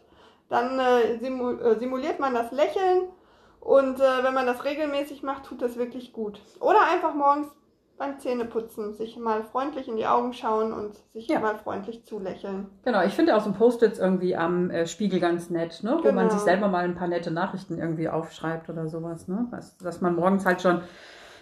dann 0.49 0.79
äh, 0.79 1.19
simul 1.19 1.61
äh, 1.63 1.79
simuliert 1.79 2.21
man 2.21 2.35
das 2.35 2.53
Lächeln 2.53 3.09
und 3.61 4.01
äh, 4.01 4.23
wenn 4.23 4.35
man 4.35 4.47
das 4.47 4.65
regelmäßig 4.65 5.23
macht, 5.23 5.47
tut 5.47 5.63
das 5.63 5.77
wirklich 5.77 6.13
gut. 6.13 6.41
Oder 6.61 6.83
einfach 6.91 7.15
morgens 7.15 7.49
beim 8.01 8.19
Zähneputzen 8.19 8.95
sich 8.95 9.19
mal 9.19 9.45
freundlich 9.45 9.87
in 9.87 9.99
die 9.99 10.07
Augen 10.07 10.33
schauen 10.33 10.73
und 10.73 10.97
sich 11.13 11.29
ja. 11.29 11.39
mal 11.39 11.57
freundlich 11.57 12.03
zulächeln. 12.07 12.67
Genau, 12.83 13.05
ich 13.05 13.13
finde 13.13 13.37
auch 13.37 13.43
so 13.43 13.53
Post-its 13.53 13.99
irgendwie 13.99 14.35
am 14.35 14.71
äh, 14.71 14.87
Spiegel 14.87 15.21
ganz 15.21 15.51
nett, 15.51 15.83
ne? 15.83 15.97
wo 15.99 16.03
genau. 16.03 16.15
man 16.15 16.31
sich 16.31 16.41
selber 16.41 16.69
mal 16.69 16.83
ein 16.83 16.95
paar 16.95 17.09
nette 17.09 17.31
Nachrichten 17.31 17.79
irgendwie 17.79 18.09
aufschreibt 18.09 18.71
oder 18.71 18.89
sowas. 18.89 19.29
Ne? 19.29 19.47
Was, 19.51 19.77
dass 19.77 20.01
man 20.01 20.17
morgens 20.17 20.47
halt 20.47 20.63
schon 20.63 20.81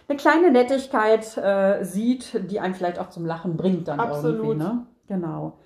eine 0.08 0.16
kleine 0.18 0.50
Nettigkeit 0.50 1.36
äh, 1.36 1.84
sieht, 1.84 2.50
die 2.50 2.58
einen 2.58 2.74
vielleicht 2.74 2.98
auch 2.98 3.10
zum 3.10 3.24
Lachen 3.24 3.56
bringt 3.56 3.86
dann 3.86 4.00
Absolut. 4.00 4.38
irgendwie. 4.38 4.56
Ne? 4.56 4.86
Genau. 5.06 5.60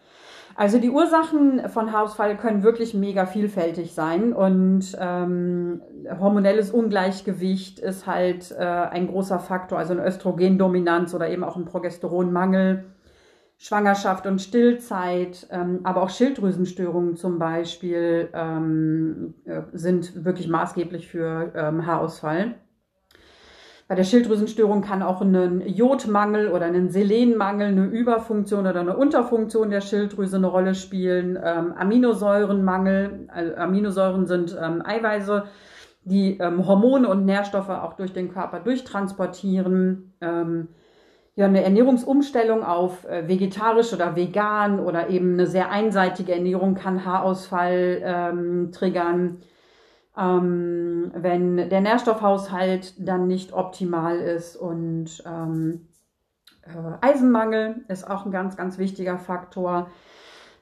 Also 0.54 0.78
die 0.78 0.90
Ursachen 0.90 1.68
von 1.68 1.92
Haarausfall 1.92 2.37
können 2.37 2.62
wirklich 2.62 2.94
mega 2.94 3.26
vielfältig 3.26 3.94
sein 3.94 4.32
und 4.32 4.97
ähm, 4.99 5.80
hormonelles 6.21 6.71
Ungleichgewicht 6.71 7.78
ist 7.78 8.06
halt 8.06 8.52
äh, 8.52 8.62
ein 8.62 9.09
großer 9.09 9.38
Faktor, 9.38 9.78
also 9.78 9.92
eine 9.92 10.06
Östrogendominanz 10.06 11.14
oder 11.14 11.28
eben 11.30 11.44
auch 11.44 11.56
ein 11.56 11.64
Progesteronmangel. 11.64 12.85
Schwangerschaft 13.62 14.26
und 14.26 14.40
Stillzeit, 14.40 15.47
ähm, 15.52 15.80
aber 15.85 16.02
auch 16.02 16.11
Schilddrüsenstörungen 16.11 17.14
zum 17.14 17.38
Beispiel 17.38 18.28
ähm, 18.35 19.35
äh, 19.44 19.62
sind 19.73 20.25
wirklich 20.25 20.49
maßgeblich 20.49 21.06
für 21.06 21.52
ähm, 21.54 21.87
Haarausfall. 21.87 22.56
Bei 23.89 23.95
der 23.95 24.05
Schilddrüsenstörung 24.05 24.81
kann 24.81 25.03
auch 25.03 25.21
ein 25.21 25.62
Jodmangel 25.67 26.49
oder 26.49 26.67
ein 26.67 26.89
Selenmangel, 26.89 27.69
eine 27.69 27.85
Überfunktion 27.87 28.67
oder 28.67 28.81
eine 28.81 28.97
Unterfunktion 28.97 29.71
der 29.71 29.81
Schilddrüse 29.81 30.37
eine 30.37 30.47
Rolle 30.47 30.75
spielen. 30.75 31.39
Ähm, 31.43 31.75
Aminosäurenmangel, 31.77 33.29
also 33.29 33.55
Aminosäuren 33.57 34.27
sind 34.27 34.57
ähm, 34.61 34.83
Eiweiße, 34.85 35.45
die 36.05 36.39
ähm, 36.39 36.67
Hormone 36.67 37.09
und 37.09 37.25
Nährstoffe 37.27 37.69
auch 37.69 37.95
durch 37.95 38.12
den 38.12 38.33
Körper 38.33 38.61
durchtransportieren. 38.61 40.15
Ähm, 40.21 40.69
ja, 41.35 41.47
eine 41.47 41.65
Ernährungsumstellung 41.65 42.62
auf 42.62 43.05
äh, 43.07 43.27
vegetarisch 43.27 43.93
oder 43.93 44.17
vegan 44.17 44.81
oder 44.81 45.09
eben 45.09 45.35
eine 45.35 45.47
sehr 45.47 45.71
einseitige 45.71 46.33
Ernährung 46.33 46.75
kann 46.75 47.05
Haarausfall 47.07 48.03
ähm, 48.05 48.73
triggern. 48.73 49.39
Ähm, 50.16 51.11
wenn 51.14 51.57
der 51.57 51.81
Nährstoffhaushalt 51.81 52.95
dann 52.99 53.26
nicht 53.26 53.52
optimal 53.52 54.19
ist 54.19 54.57
und 54.57 55.23
ähm, 55.26 55.88
äh, 56.62 57.07
Eisenmangel 57.07 57.85
ist 57.88 58.09
auch 58.09 58.26
ein 58.26 58.33
ganz, 58.33 58.57
ganz 58.57 58.78
wichtiger 58.78 59.19
Faktor 59.19 59.88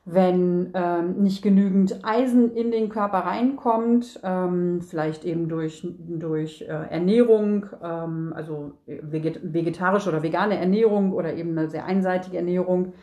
wenn 0.04 0.70
ähm, 0.74 1.22
nicht 1.22 1.42
genügend 1.42 2.04
Eisen 2.04 2.54
in 2.54 2.70
den 2.70 2.88
Körper 2.88 3.18
reinkommt, 3.18 4.18
ähm, 4.24 4.80
vielleicht 4.80 5.24
eben 5.24 5.48
durch, 5.48 5.86
durch 5.98 6.62
äh, 6.62 6.66
Ernährung, 6.66 7.66
ähm, 7.82 8.32
also 8.34 8.72
veget 8.86 9.40
vegetarische 9.52 10.08
oder 10.08 10.22
vegane 10.22 10.58
Ernährung 10.58 11.12
oder 11.12 11.34
eben 11.34 11.56
eine 11.56 11.68
sehr 11.68 11.84
einseitige 11.84 12.38
Ernährung, 12.38 12.94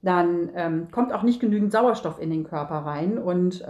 dann 0.00 0.50
ähm, 0.54 0.88
kommt 0.90 1.12
auch 1.12 1.22
nicht 1.22 1.40
genügend 1.40 1.70
Sauerstoff 1.70 2.20
in 2.20 2.30
den 2.30 2.44
Körper 2.44 2.76
rein 2.76 3.18
und 3.18 3.62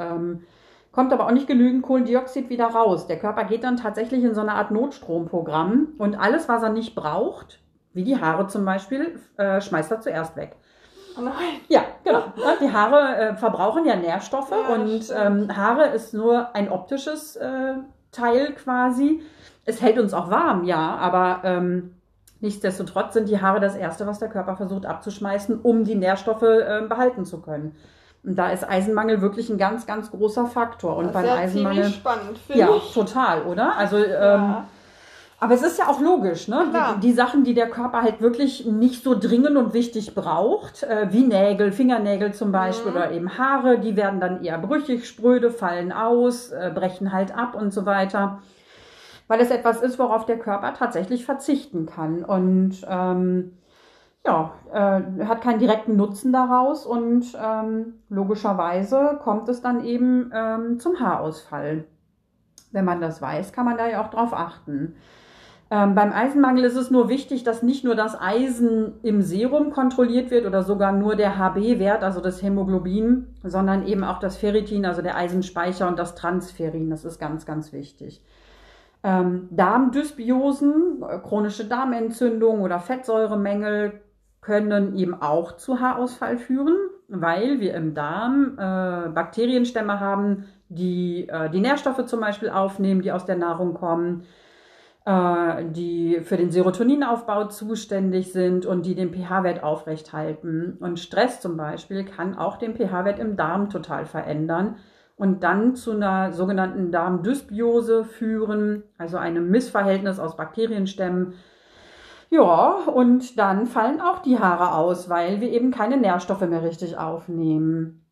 kommt 0.99 1.13
aber 1.13 1.27
auch 1.27 1.31
nicht 1.31 1.47
genügend 1.47 1.85
Kohlendioxid 1.85 2.51
wieder 2.51 2.67
raus. 2.67 3.07
Der 3.07 3.21
Körper 3.21 3.45
geht 3.45 3.63
dann 3.63 3.77
tatsächlich 3.77 4.25
in 4.25 4.35
so 4.35 4.41
eine 4.41 4.55
Art 4.55 4.73
Notstromprogramm 4.73 5.91
und 5.97 6.17
alles, 6.17 6.49
was 6.49 6.61
er 6.65 6.71
nicht 6.71 6.97
braucht, 6.97 7.61
wie 7.93 8.03
die 8.03 8.21
Haare 8.21 8.49
zum 8.49 8.65
Beispiel, 8.65 9.21
äh, 9.37 9.61
schmeißt 9.61 9.93
er 9.93 10.01
zuerst 10.01 10.35
weg. 10.35 10.57
Oh 11.17 11.21
nein. 11.21 11.61
Ja, 11.69 11.85
genau. 12.03 12.25
Die 12.61 12.73
Haare 12.73 13.17
äh, 13.17 13.37
verbrauchen 13.37 13.85
ja 13.87 13.95
Nährstoffe 13.95 14.51
ja, 14.51 14.75
und 14.75 15.05
ähm, 15.17 15.57
Haare 15.57 15.87
ist 15.91 16.15
nur 16.15 16.57
ein 16.57 16.69
optisches 16.69 17.37
äh, 17.37 17.75
Teil 18.11 18.55
quasi. 18.55 19.23
Es 19.67 19.81
hält 19.81 20.01
uns 20.01 20.13
auch 20.13 20.33
warm, 20.33 20.65
ja, 20.65 20.97
aber 20.97 21.43
ähm, 21.45 21.95
nichtsdestotrotz 22.41 23.15
sind 23.15 23.29
die 23.29 23.41
Haare 23.41 23.61
das 23.61 23.77
Erste, 23.77 24.05
was 24.09 24.19
der 24.19 24.31
Körper 24.31 24.57
versucht 24.57 24.85
abzuschmeißen, 24.85 25.61
um 25.61 25.85
die 25.85 25.95
Nährstoffe 25.95 26.43
äh, 26.43 26.83
behalten 26.89 27.25
zu 27.25 27.41
können. 27.41 27.77
Und 28.29 28.37
da 28.37 28.51
ist 28.51 28.69
Eisenmangel 28.69 29.23
wirklich 29.23 29.49
ein 29.49 29.57
ganz, 29.57 29.87
ganz 29.87 30.11
großer 30.11 30.45
Faktor. 30.47 30.97
Und 30.97 31.07
das 31.07 31.13
beim 31.15 31.25
ist 31.25 31.31
ja 31.31 31.37
Eisenmangel. 31.37 31.85
spannend, 31.87 32.39
ja, 32.49 32.69
ich. 32.77 32.93
total, 32.93 33.43
oder? 33.45 33.75
Also 33.79 33.97
ähm, 33.97 34.05
Ja. 34.13 34.65
aber 35.41 35.55
es 35.55 35.63
ist 35.63 35.79
ja 35.79 35.89
auch 35.89 35.99
logisch, 35.99 36.47
ne? 36.47 36.67
Die, 36.75 37.01
die 37.01 37.13
Sachen, 37.15 37.43
die 37.43 37.55
der 37.55 37.71
Körper 37.71 38.03
halt 38.03 38.21
wirklich 38.21 38.67
nicht 38.67 39.03
so 39.03 39.19
dringend 39.19 39.57
und 39.57 39.73
wichtig 39.73 40.15
braucht, 40.15 40.83
äh, 40.83 41.07
wie 41.11 41.23
Nägel, 41.23 41.73
Fingernägel 41.73 42.35
zum 42.35 42.53
Beispiel 42.53 42.91
Mhm. 42.91 42.97
oder 42.99 43.13
eben 43.13 43.39
Haare, 43.39 43.79
die 43.79 43.97
werden 43.97 44.21
dann 44.21 44.45
eher 44.45 44.59
brüchig, 44.59 45.09
spröde, 45.09 45.51
fallen 45.51 45.91
aus, 45.91 46.51
äh, 46.51 46.71
brechen 46.75 47.13
halt 47.15 47.35
ab 47.35 47.55
und 47.55 47.73
so 47.73 47.87
weiter. 47.87 48.43
Weil 49.27 49.41
es 49.41 49.51
etwas 49.51 49.81
ist, 49.81 49.99
worauf 49.99 50.27
der 50.27 50.39
Körper 50.39 50.75
tatsächlich 50.75 51.25
verzichten 51.25 51.87
kann. 51.87 52.25
Und 52.25 52.77
ähm, 52.87 53.53
ja, 54.27 54.53
äh, 54.73 55.25
hat 55.25 55.41
keinen 55.41 55.59
direkten 55.59 55.97
Nutzen 55.97 56.33
daraus 56.33 56.85
und 56.85 57.37
ähm, 57.41 57.95
logischerweise 58.09 59.19
kommt 59.23 59.49
es 59.49 59.63
dann 59.63 59.85
eben 59.85 60.31
ähm, 60.35 60.79
zum 60.79 61.01
Haarausfall. 61.01 61.85
Wenn 62.73 62.85
man 62.85 63.01
das 63.01 63.23
weiß, 63.23 63.53
kann 63.53 63.65
man 63.65 63.79
da 63.79 63.89
ja 63.89 64.05
auch 64.05 64.11
drauf 64.11 64.35
achten. 64.35 64.97
Ähm, 65.71 65.95
beim 65.95 66.13
Eisenmangel 66.13 66.65
ist 66.65 66.77
es 66.77 66.91
nur 66.91 67.11
wichtig, 67.11 67.45
dass 67.45 67.63
nicht 67.63 67.85
nur 67.85 67.95
das 67.95 68.19
Eisen 68.19 68.95
im 69.03 69.21
Serum 69.21 69.71
kontrolliert 69.71 70.31
wird 70.31 70.47
oder 70.47 70.63
sogar 70.63 70.93
nur 70.93 71.15
der 71.15 71.39
HB-Wert, 71.39 72.03
also 72.03 72.21
das 72.21 72.43
Hämoglobin, 72.43 73.27
sondern 73.43 73.87
eben 73.87 74.03
auch 74.03 74.19
das 74.19 74.39
Ferritin, 74.39 74.87
also 74.87 75.03
der 75.03 75.17
Eisenspeicher 75.17 75.87
und 75.87 75.99
das 75.99 76.15
Transferin. 76.15 76.89
Das 76.89 77.05
ist 77.05 77.19
ganz, 77.19 77.45
ganz 77.45 77.73
wichtig. 77.73 78.25
Ähm, 79.03 79.49
Darmdysbiosen, 79.51 81.03
äh, 81.03 81.19
chronische 81.19 81.67
Darmentzündung 81.67 82.63
oder 82.63 82.81
Fettsäuremängel 82.81 84.01
können 84.41 84.97
eben 84.97 85.15
auch 85.21 85.57
zu 85.57 85.81
Haarausfall 85.81 86.39
führen, 86.39 86.77
weil 87.09 87.61
wir 87.61 87.75
im 87.75 87.95
Darm 87.95 88.53
äh, 88.55 89.09
Bakterienstämme 89.11 90.01
haben, 90.01 90.45
die 90.69 91.29
äh, 91.29 91.51
die 91.51 91.61
Nährstoffe 91.61 92.05
zum 92.07 92.21
Beispiel 92.21 92.51
aufnehmen, 92.51 93.03
die 93.03 93.13
aus 93.13 93.25
der 93.25 93.37
Nahrung 93.37 93.75
kommen, 93.75 94.25
äh, 95.07 95.65
die 95.71 96.21
für 96.23 96.37
den 96.37 96.51
Serotoninaufbau 96.51 97.47
zuständig 97.47 98.33
sind 98.33 98.67
und 98.67 98.85
die 98.85 98.95
den 98.95 99.13
pH-Wert 99.13 99.63
aufrechthalten. 99.63 100.77
Und 100.81 101.01
Stress 101.01 101.41
zum 101.41 101.57
Beispiel 101.57 102.05
kann 102.05 102.37
auch 102.37 102.59
den 102.59 102.77
pH-Wert 102.77 103.19
im 103.19 103.37
Darm 103.37 103.71
total 103.71 104.05
verändern 104.07 104.77
und 105.19 105.43
dann 105.43 105.75
zu 105.75 105.93
einer 105.93 106.33
sogenannten 106.33 106.93
Darmdysbiose 106.93 108.05
führen, 108.05 108.85
also 108.99 109.17
einem 109.17 109.51
Missverhältnis 109.51 110.21
aus 110.21 110.37
Bakterienstämmen. 110.37 111.35
Ja, 112.31 112.85
und 112.93 113.39
dann 113.39 113.67
fallen 113.67 114.01
auch 114.01 114.21
die 114.21 114.39
Haare 114.39 114.75
aus, 114.75 115.09
weil 115.09 115.41
wir 115.41 115.51
eben 115.51 115.71
keine 115.71 115.97
Nährstoffe 115.97 116.43
mehr 116.43 116.63
richtig 116.63 116.99
aufnehmen. 116.99 118.05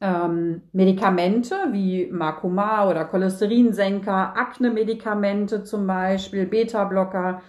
Ähm, 0.00 0.62
Medikamente 0.72 1.56
wie 1.72 2.06
Makoma 2.12 2.88
oder 2.88 3.04
Cholesterinsenker, 3.06 4.36
Akne-Medikamente 4.36 5.64
zum 5.64 5.86
Beispiel, 5.86 6.46
Beta-Blocker, 6.46 7.40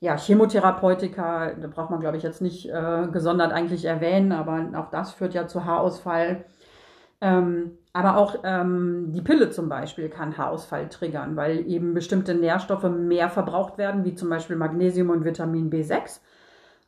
ja, 0.00 0.16
Chemotherapeutika, 0.16 1.54
da 1.54 1.68
braucht 1.68 1.90
man, 1.90 2.00
glaube 2.00 2.16
ich, 2.18 2.22
jetzt 2.22 2.42
nicht 2.42 2.68
äh, 2.68 3.08
gesondert 3.12 3.52
eigentlich 3.52 3.84
erwähnen, 3.84 4.32
aber 4.32 4.78
auch 4.78 4.90
das 4.90 5.12
führt 5.12 5.34
ja 5.34 5.46
zu 5.46 5.64
Haarausfall. 5.64 6.44
Ähm, 7.20 7.78
aber 7.92 8.16
auch 8.16 8.36
ähm, 8.44 9.12
die 9.12 9.20
Pille 9.20 9.50
zum 9.50 9.68
Beispiel 9.68 10.08
kann 10.08 10.38
Haarausfall 10.38 10.88
triggern, 10.88 11.36
weil 11.36 11.66
eben 11.68 11.92
bestimmte 11.92 12.34
Nährstoffe 12.34 12.88
mehr 12.90 13.28
verbraucht 13.28 13.76
werden, 13.76 14.04
wie 14.04 14.14
zum 14.14 14.30
Beispiel 14.30 14.56
Magnesium 14.56 15.10
und 15.10 15.24
Vitamin 15.24 15.70
B6. 15.70 16.20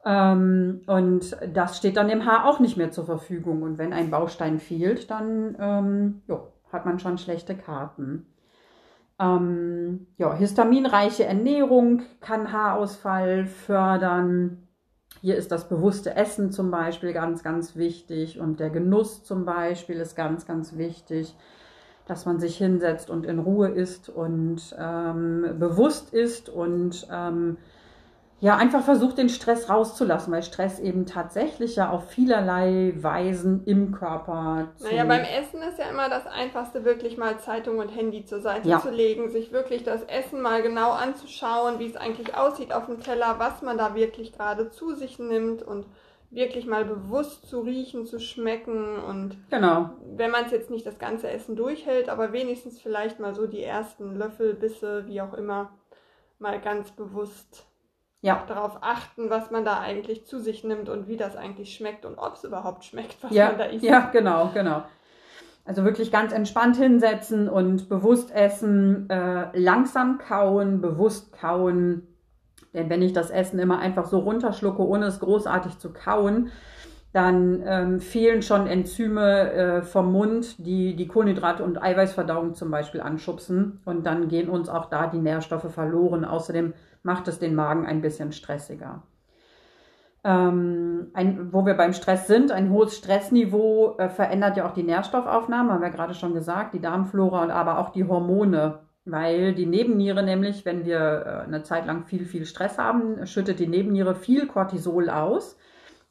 Ähm, 0.07 0.81
und 0.87 1.37
das 1.53 1.77
steht 1.77 1.97
dann 1.99 2.09
dem 2.09 2.25
Haar 2.25 2.47
auch 2.47 2.59
nicht 2.59 2.77
mehr 2.77 2.91
zur 2.91 3.05
Verfügung. 3.05 3.63
Und 3.63 3.77
wenn 3.77 3.93
ein 3.93 4.11
Baustein 4.11 4.59
fehlt, 4.59 5.11
dann 5.11 5.57
ähm, 5.59 6.23
jo, 6.27 6.49
hat 6.73 6.87
man 6.87 6.99
schon 6.99 7.19
schlechte 7.19 7.55
Karten. 7.55 8.27
Ähm, 9.21 10.07
ja, 10.17 10.35
histaminreiche 10.35 11.25
Ernährung 11.25 12.03
kann 12.21 12.51
Haarausfall 12.51 13.47
fördern. 13.47 14.69
Hier 15.21 15.37
ist 15.37 15.53
das 15.53 15.69
bewusste 15.69 16.17
Essen 16.17 16.53
zum 16.53 16.71
Beispiel 16.71 17.13
ganz, 17.13 17.43
ganz 17.43 17.77
wichtig 17.77 18.39
und 18.41 18.61
der 18.61 18.71
Genuss 18.71 19.25
zum 19.25 19.45
Beispiel 19.45 19.97
ist 19.97 20.17
ganz, 20.17 20.47
ganz 20.47 20.77
wichtig, 20.77 21.35
dass 22.07 22.27
man 22.27 22.39
sich 22.39 22.57
hinsetzt 22.59 23.09
und 23.09 23.25
in 23.25 23.39
Ruhe 23.39 23.69
isst 23.69 24.09
und 24.09 24.77
ähm, 24.79 25.57
bewusst 25.59 26.13
isst 26.13 26.49
und 26.49 27.07
ähm, 27.11 27.57
ja, 28.45 28.59
einfach 28.59 28.83
versucht, 28.85 29.17
den 29.17 29.31
Stress 29.31 29.71
rauszulassen, 29.71 30.31
weil 30.31 30.43
Stress 30.43 30.79
eben 30.79 31.07
tatsächlich 31.07 31.77
ja 31.77 31.89
auf 31.89 32.11
vielerlei 32.11 32.93
Weisen 32.95 33.65
im 33.65 33.91
Körper 33.91 34.69
zu... 34.77 34.85
Naja, 34.85 35.05
beim 35.05 35.23
Essen 35.23 35.63
ist 35.63 35.79
ja 35.79 35.87
immer 35.87 36.11
das 36.11 36.27
Einfachste, 36.27 36.85
wirklich 36.85 37.17
mal 37.17 37.39
Zeitung 37.39 37.79
und 37.79 37.89
Handy 37.89 38.27
zur 38.27 38.41
Seite 38.41 38.69
Ja. 38.69 38.81
zu 38.81 38.91
legen, 38.91 39.31
sich 39.31 39.51
wirklich 39.51 39.83
das 39.83 40.03
Essen 40.03 40.43
mal 40.43 40.61
genau 40.61 40.91
anzuschauen, 40.91 41.79
wie 41.79 41.87
es 41.87 41.97
eigentlich 41.97 42.37
aussieht 42.37 42.75
auf 42.75 42.85
dem 42.85 43.01
Teller, 43.01 43.37
was 43.39 43.63
man 43.63 43.79
da 43.79 43.95
wirklich 43.95 44.35
gerade 44.35 44.69
zu 44.69 44.95
sich 44.95 45.19
nimmt 45.19 45.63
und 45.63 45.87
wirklich 46.29 46.67
mal 46.67 46.85
bewusst 46.85 47.49
zu 47.49 47.61
riechen, 47.61 48.05
zu 48.05 48.21
schmecken 48.21 48.99
und 48.99 49.39
Genau, 49.49 49.89
wenn 50.17 50.31
man 50.31 50.45
es 50.45 50.51
jetzt 50.51 50.69
nicht 50.69 50.85
das 50.85 50.99
ganze 50.99 51.31
Essen 51.31 51.57
durchhält, 51.57 52.11
aber 52.11 52.35
wenigstens 52.35 52.79
vielleicht 52.79 53.21
mal 53.21 53.35
so 53.35 53.47
die 53.47 53.63
ersten 53.63 54.15
Löffel, 54.15 54.53
Bisse, 54.53 55.07
wie 55.07 55.23
auch 55.23 55.33
immer, 55.33 55.71
mal 56.39 56.61
ganz 56.61 56.91
bewusst 56.91 57.65
ja. 58.25 58.43
darauf 58.49 58.79
achten, 58.81 59.31
was 59.31 59.51
man 59.51 59.65
da 59.65 59.81
eigentlich 59.81 60.27
zu 60.27 60.39
sich 60.41 60.65
nimmt 60.65 60.89
und 60.89 61.09
wie 61.09 61.17
das 61.17 61.37
eigentlich 61.37 61.75
schmeckt 61.75 62.05
und 62.05 62.19
ob 62.19 62.35
es 62.35 62.45
überhaupt 62.45 62.85
schmeckt, 62.85 63.17
was 63.23 63.33
Ja, 63.33 63.49
man 63.49 63.59
da 63.59 63.65
isst. 63.65 63.85
ja, 63.85 64.11
genau, 64.13 64.51
genau. 64.55 64.83
Also 65.67 65.85
wirklich 65.85 66.13
ganz 66.13 66.33
entspannt 66.33 66.77
hinsetzen 66.77 67.49
und 67.49 67.89
bewusst 67.89 68.31
essen, 68.31 69.09
äh, 69.09 69.57
langsam 69.59 70.19
kauen, 70.19 70.81
bewusst 70.81 71.33
kauen. 71.33 72.07
Denn 72.75 72.91
wenn 72.91 73.03
ich 73.03 73.13
das 73.13 73.31
Essen 73.31 73.59
immer 73.59 73.79
einfach 73.79 74.05
so 74.07 74.19
runterschlucke, 74.19 74.83
ohne 74.87 75.07
es 75.07 75.21
großartig 75.21 75.79
zu 75.79 75.93
kauen, 75.93 76.51
dann 77.15 77.63
ähm, 77.65 78.01
fehlen 78.01 78.43
schon 78.43 78.67
Enzyme 78.67 79.53
äh, 79.53 79.83
vom 79.83 80.11
Mund, 80.11 80.57
die 80.59 80.97
die 80.97 81.07
Kohlenhydrate 81.07 81.63
und 81.63 81.81
Eiweißverdauung 81.81 82.55
zum 82.55 82.73
Beispiel 82.73 83.01
anschubsen. 83.01 83.81
Und 83.85 84.05
dann 84.05 84.27
gehen 84.27 84.49
uns 84.49 84.69
auch 84.69 84.87
da 84.87 85.07
die 85.07 85.21
Nährstoffe 85.21 85.73
verloren. 85.73 86.25
Außerdem 86.25 86.75
macht 87.05 87.29
es 87.29 87.39
den 87.39 87.55
Magen 87.55 87.87
ein 87.87 88.01
bisschen 88.01 88.33
stressiger. 88.33 89.05
Ähm, 90.25 91.13
ein, 91.15 91.53
wo 91.53 91.65
wir 91.65 91.75
beim 91.75 91.93
Stress 91.93 92.27
sind, 92.27 92.51
ein 92.51 92.71
hohes 92.71 92.97
Stressniveau 92.97 93.97
äh, 93.99 94.09
verändert 94.09 94.57
ja 94.57 94.69
auch 94.69 94.75
die 94.75 94.83
Nährstoffaufnahme, 94.83 95.73
haben 95.73 95.83
wir 95.83 95.91
gerade 95.91 96.15
schon 96.15 96.35
gesagt, 96.35 96.75
die 96.75 96.81
Darmflora 96.81 97.45
und 97.45 97.53
aber 97.53 97.79
auch 97.79 97.91
die 97.91 98.09
Hormone, 98.09 98.81
weil 99.05 99.55
die 99.55 99.67
Nebenniere 99.67 100.25
nämlich, 100.25 100.65
wenn 100.65 100.85
wir 100.85 100.99
äh, 100.99 101.47
eine 101.47 101.63
Zeit 101.63 101.87
lang 101.87 102.07
viel, 102.07 102.25
viel 102.25 102.45
Stress 102.45 102.77
haben, 102.77 103.25
schüttet 103.29 103.61
die 103.61 103.69
Nebenniere 103.69 104.17
viel 104.17 104.49
Cortisol 104.49 105.11
aus. 105.11 105.57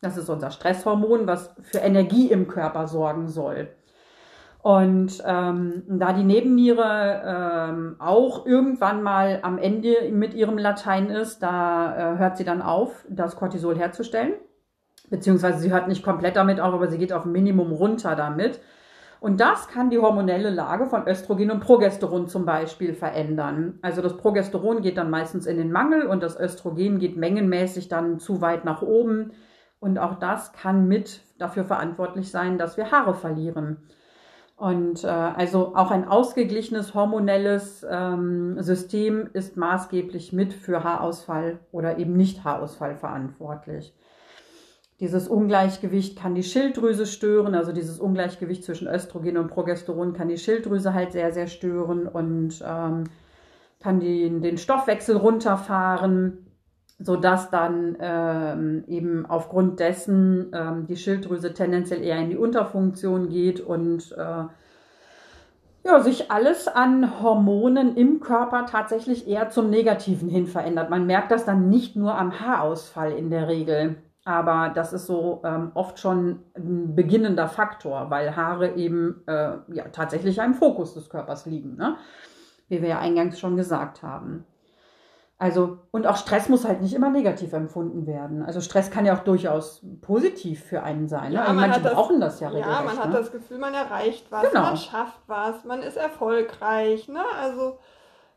Das 0.04 0.18
ist 0.18 0.30
unser 0.30 0.52
Stresshormon, 0.52 1.28
was 1.28 1.56
für 1.62 1.78
Energie 1.78 2.30
im 2.30 2.50
Körper 2.50 2.88
sorgen 2.88 3.30
soll. 3.30 3.70
Und 4.62 5.24
ähm, 5.26 5.84
da 5.88 6.12
die 6.12 6.26
Nebenniere 6.26 7.22
ähm, 7.26 7.96
auch 8.00 8.46
irgendwann 8.46 9.02
mal 9.02 9.40
am 9.44 9.58
Ende 9.58 10.10
mit 10.12 10.34
ihrem 10.34 10.58
Latein 10.58 11.10
ist, 11.10 11.40
da 11.40 12.16
äh, 12.16 12.18
hört 12.18 12.38
sie 12.38 12.44
dann 12.44 12.62
auf, 12.62 13.06
das 13.10 13.38
Cortisol 13.38 13.78
herzustellen. 13.78 14.34
Beziehungsweise 15.10 15.60
sie 15.60 15.72
hört 15.72 15.88
nicht 15.88 16.04
komplett 16.04 16.36
damit 16.36 16.60
auf, 16.60 16.74
aber 16.74 16.90
sie 16.90 16.98
geht 16.98 17.14
auf 17.14 17.24
Minimum 17.24 17.72
runter 17.72 18.16
damit. 18.16 18.60
Und 19.22 19.40
das 19.40 19.70
kann 19.70 19.90
die 19.90 20.00
hormonelle 20.00 20.50
Lage 20.50 20.88
von 20.88 21.08
Östrogen 21.08 21.50
und 21.50 21.62
Progesteron 21.62 22.28
zum 22.28 22.46
Beispiel 22.46 22.94
verändern. 22.94 23.80
Also 23.82 24.02
das 24.02 24.18
Progesteron 24.18 24.82
geht 24.82 24.98
dann 24.98 25.10
meistens 25.10 25.46
in 25.46 25.56
den 25.56 25.72
Mangel 25.72 26.08
und 26.08 26.22
das 26.22 26.38
Östrogen 26.38 27.00
geht 27.00 27.16
mengenmäßig 27.16 27.88
dann 27.88 28.20
zu 28.20 28.42
weit 28.42 28.66
nach 28.66 28.82
oben. 28.82 29.32
Und 29.84 30.00
auch 30.00 30.18
das 30.18 30.54
kann 30.54 30.88
mit 30.88 31.20
dafür 31.40 31.66
verantwortlich 31.66 32.32
sein, 32.32 32.58
dass 32.58 32.78
wir 32.78 32.90
Haare 32.90 33.14
verlieren. 33.14 33.80
Und 34.56 35.04
äh, 35.04 35.08
also 35.08 35.76
auch 35.76 35.92
ein 35.92 36.08
ausgeglichenes 36.08 36.94
hormonelles 36.94 37.86
ähm, 37.92 38.62
System 38.62 39.30
ist 39.34 39.58
maßgeblich 39.58 40.32
mit 40.32 40.54
für 40.54 40.86
Haarausfall 40.86 41.60
oder 41.74 41.98
eben 41.98 42.16
nicht 42.16 42.46
Haarausfall 42.46 42.96
verantwortlich. 42.96 43.94
Dieses 45.02 45.28
Ungleichgewicht 45.28 46.18
kann 46.18 46.34
die 46.34 46.44
Schilddrüse 46.44 47.06
stören, 47.06 47.54
also 47.54 47.74
dieses 47.74 48.00
Ungleichgewicht 48.00 48.64
zwischen 48.64 48.88
Östrogen 48.88 49.36
und 49.36 49.50
Progesteron 49.50 50.14
kann 50.14 50.30
die 50.30 50.38
Schilddrüse 50.38 50.94
halt 50.94 51.12
sehr, 51.12 51.34
sehr 51.34 51.48
stören 51.48 52.08
und 52.08 52.64
ähm, 52.66 53.04
kann 53.82 54.00
die, 54.00 54.30
den 54.40 54.58
Stoffwechsel 54.58 55.18
runterfahren, 55.18 56.53
sodass 57.00 57.50
dann 57.50 57.98
ähm, 58.00 58.84
eben 58.88 59.26
aufgrund 59.26 59.80
dessen 59.80 60.52
ähm, 60.54 60.86
die 60.88 60.96
Schilddrüse 60.96 61.54
tendenziell 61.54 62.02
eher 62.02 62.20
in 62.20 62.30
die 62.30 62.38
Unterfunktion 62.38 63.30
geht 63.30 63.60
und 63.60 64.12
äh, 64.18 64.46
ja, 65.86 66.00
sich 66.00 66.32
alles 66.32 66.68
an 66.68 67.22
Hormonen 67.22 67.98
im 67.98 68.22
Körper 68.22 68.66
tatsächlich 68.66 69.28
eher 69.28 69.50
zum 69.50 69.70
Negativen 69.70 70.30
hin 70.30 70.48
verändert. 70.48 70.90
Man 70.90 71.06
merkt 71.06 71.32
das 71.32 71.44
dann 71.44 71.70
nicht 71.70 71.96
nur 71.96 72.18
am 72.18 72.40
Haarausfall 72.40 73.12
in 73.12 73.30
der 73.30 73.48
Regel. 73.48 73.98
Aber 74.26 74.72
das 74.74 74.94
ist 74.94 75.06
so 75.06 75.42
ähm, 75.44 75.72
oft 75.74 76.00
schon 76.00 76.40
ein 76.56 76.96
beginnender 76.96 77.50
Faktor, 77.50 78.10
weil 78.10 78.36
Haare 78.38 78.76
eben 78.76 79.22
äh, 79.28 79.58
ja, 79.74 79.90
tatsächlich 79.92 80.38
im 80.38 80.54
Fokus 80.54 80.94
des 80.94 81.10
Körpers 81.10 81.46
liegen, 81.46 81.76
ne? 81.76 81.98
wie 82.70 82.82
wir 82.82 82.90
ja 82.90 83.00
eingangs 83.00 83.38
schon 83.38 83.58
gesagt 83.58 84.02
haben. 84.02 84.46
Also, 85.44 85.80
und 85.92 86.08
auch 86.08 86.16
Stress 86.16 86.48
muss 86.48 86.66
halt 86.66 86.82
nicht 86.82 86.94
immer 86.94 87.10
negativ 87.10 87.52
empfunden 87.52 88.08
werden. 88.08 88.44
Also 88.44 88.62
Stress 88.62 88.90
kann 88.92 89.06
ja 89.06 89.14
auch 89.14 89.26
durchaus 89.26 89.82
positiv 90.00 90.64
für 90.64 90.84
einen 90.84 91.10
sein. 91.10 91.32
Ne? 91.34 91.36
Ja, 91.36 91.42
also 91.42 91.54
manche 91.54 91.82
das, 91.82 91.94
brauchen 91.94 92.22
das 92.22 92.40
ja 92.40 92.48
regelrecht. 92.48 92.72
Ja, 92.80 92.82
man 92.86 92.98
hat 92.98 93.10
ne? 93.10 93.18
das 93.18 93.30
Gefühl, 93.30 93.58
man 93.58 93.74
erreicht 93.74 94.32
was, 94.32 94.50
Genau. 94.50 94.62
man 94.62 94.78
schafft 94.78 95.20
was, 95.28 95.66
man 95.66 95.82
ist 95.82 95.98
erfolgreich. 95.98 97.10
Ne? 97.10 97.20
Also 97.42 97.78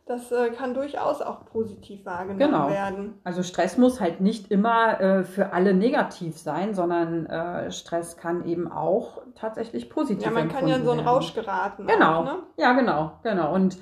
das 0.07 0.33
äh, 0.33 0.51
kann 0.51 0.75
durchaus 0.75 1.23
auch 1.23 1.45
positiv 1.45 2.05
wahrgenommen 2.05 2.41
Genau. 2.41 2.71
werden. 2.71 3.21
Also 3.23 3.45
Stress 3.45 3.77
muss 3.77 4.01
halt 4.01 4.21
nicht 4.21 4.51
immer 4.51 5.01
äh, 5.01 5.23
für 5.23 5.53
alle 5.53 5.75
negativ 5.75 6.37
sein, 6.37 6.75
sondern 6.75 7.27
äh, 7.27 7.71
Stress 7.71 8.17
kann 8.17 8.45
eben 8.47 8.69
auch 8.73 9.23
tatsächlich 9.37 9.89
positiv 9.91 10.25
Ja, 10.25 10.33
man 10.33 10.49
kann 10.49 10.67
ja 10.67 10.75
in 10.75 10.85
so 10.85 10.91
einen. 10.91 11.07
Rausch 11.07 11.35
geraten. 11.35 11.87
Genau. 11.87 12.21
Auch, 12.21 12.25
ne? 12.25 12.39
Ja, 12.57 12.73
genau, 12.73 13.13
genau. 13.23 13.55
Und 13.55 13.79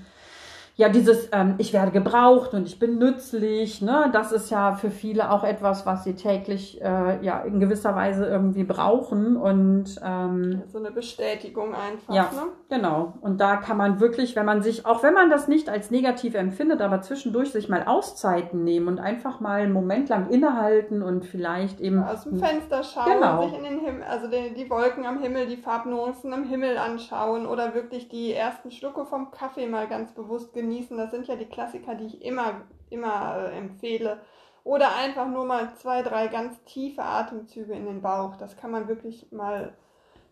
ja, 0.77 0.89
dieses, 0.89 1.29
ähm, 1.31 1.55
ich 1.59 1.73
werde 1.73 1.93
gebraucht 1.93 2.53
und 2.53 2.67
ich 2.67 2.81
bin 2.81 2.99
nützlich, 2.99 3.81
ne, 3.81 4.11
das 4.13 4.33
ist 4.33 4.51
ja 4.51 4.75
für 4.75 4.91
viele 4.91 5.31
auch 5.31 5.45
etwas, 5.45 5.87
was 5.87 6.03
sie 6.03 6.15
täglich 6.15 6.83
äh, 6.83 7.25
ja 7.25 7.43
in 7.43 7.61
gewisser 7.61 7.95
Weise 7.95 8.27
irgendwie 8.27 8.65
brauchen. 8.65 9.37
Und 9.37 10.01
ähm, 10.05 10.65
So 10.67 10.79
eine 10.79 10.91
Bestätigung 10.91 11.77
einfach. 11.77 12.13
Ja. 12.13 12.23
Ne? 12.35 12.49
Genau. 12.69 13.13
Und 13.21 13.41
da 13.41 13.55
kann 13.57 13.77
man 13.77 14.01
wirklich, 14.01 14.35
wenn 14.35 14.47
man 14.47 14.63
sich, 14.63 14.85
auch 14.85 15.05
wenn 15.05 15.15
man 15.15 15.31
das 15.31 15.47
nicht 15.47 15.69
als 15.69 15.93
negativ 15.93 16.35
empfindet, 16.35 16.83
aber 16.83 17.03
zwischendurch 17.03 17.53
sich 17.53 17.69
mal 17.69 17.85
Auszeiten 17.87 18.65
nehmen 18.65 18.89
und 18.89 18.99
einfach 18.99 19.39
mal 19.39 19.61
einen 19.61 19.73
Moment 19.73 20.09
lang 20.09 20.29
innehalten 20.29 21.03
und 21.03 21.25
vielleicht 21.25 21.81
eben. 21.81 22.03
Aus 22.03 22.25
dem 22.25 22.41
Fenster 22.41 22.83
schauen, 22.83 23.13
Genau. 23.13 23.45
sich 23.45 23.57
in 23.57 23.63
den 23.63 23.79
Himmel, 23.79 24.03
also 24.03 24.27
die, 24.29 24.55
die 24.55 24.69
Wolken 24.69 25.07
am 25.07 25.21
Himmel, 25.21 25.47
die 25.47 25.57
Farbnuancen 25.57 26.33
am 26.33 26.43
Himmel 26.43 26.79
anschauen 26.79 27.47
oder 27.47 27.75
wirklich 27.75 28.09
die 28.09 28.33
ersten 28.33 28.73
Schlucke 28.73 29.05
vom 29.05 29.31
Kaffee 29.31 29.69
mal 29.69 29.87
ganz 29.87 30.11
bewusst 30.11 30.53
genießen. 30.53 30.64
Das 30.97 31.11
sind 31.11 31.27
ja 31.27 31.37
die 31.37 31.47
Klassiker, 31.47 31.95
die 31.95 32.07
ich 32.07 32.25
immer, 32.25 32.63
immer 32.91 33.51
äh, 33.51 33.59
empfehle. 33.59 34.19
Oder 34.65 34.97
einfach 34.97 35.29
nur 35.29 35.45
mal 35.45 35.75
zwei, 35.75 36.03
drei 36.03 36.29
ganz 36.29 36.63
tiefe 36.65 37.03
Atemzüge 37.03 37.75
in 37.75 37.85
den 37.85 38.01
Bauch. 38.01 38.37
Das 38.37 38.57
kann 38.57 38.71
man 38.71 38.89
wirklich 38.89 39.31
mal 39.31 39.75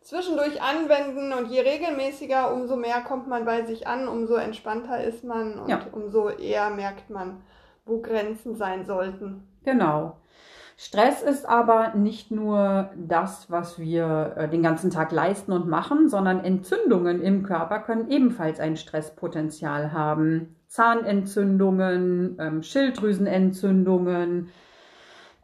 zwischendurch 0.01 0.61
anwenden 0.63 1.33
und 1.33 1.51
je 1.51 1.61
regelmäßiger, 1.61 2.53
umso 2.53 2.77
mehr 2.77 3.03
kommt 3.03 3.29
man 3.29 3.45
bei 3.45 3.65
sich 3.65 3.87
an, 3.87 4.09
umso 4.09 4.35
entspannter 4.35 5.03
ist 5.05 5.23
man 5.23 5.59
und 5.59 5.69
Ja. 5.69 5.81
umso 5.93 6.29
eher 6.29 6.71
merkt 6.71 7.11
man, 7.11 7.43
wo 7.85 8.01
Grenzen 8.01 8.57
sein 8.57 8.85
sollten. 8.85 9.47
Genau. 9.65 10.17
Stress 10.77 11.23
ist 11.23 11.49
aber 11.49 11.95
nicht 11.95 12.31
nur 12.31 12.91
das, 12.97 13.51
was 13.51 13.79
wir 13.79 14.35
äh, 14.37 14.49
den 14.49 14.63
ganzen 14.63 14.91
Tag 14.91 15.13
leisten 15.13 15.53
und 15.53 15.69
machen, 15.69 16.09
sondern 16.09 16.45
Entzündungen 16.45 17.23
im 17.23 17.43
Körper 17.43 17.81
können 17.81 18.11
ebenfalls 18.11 18.59
ein 18.61 18.77
Stresspotenzial 18.77 19.93
haben. 19.93 20.57
Zahnentzündungen, 20.69 22.37
ähm, 22.41 22.63
Schilddrüsenentzündungen, 22.63 24.49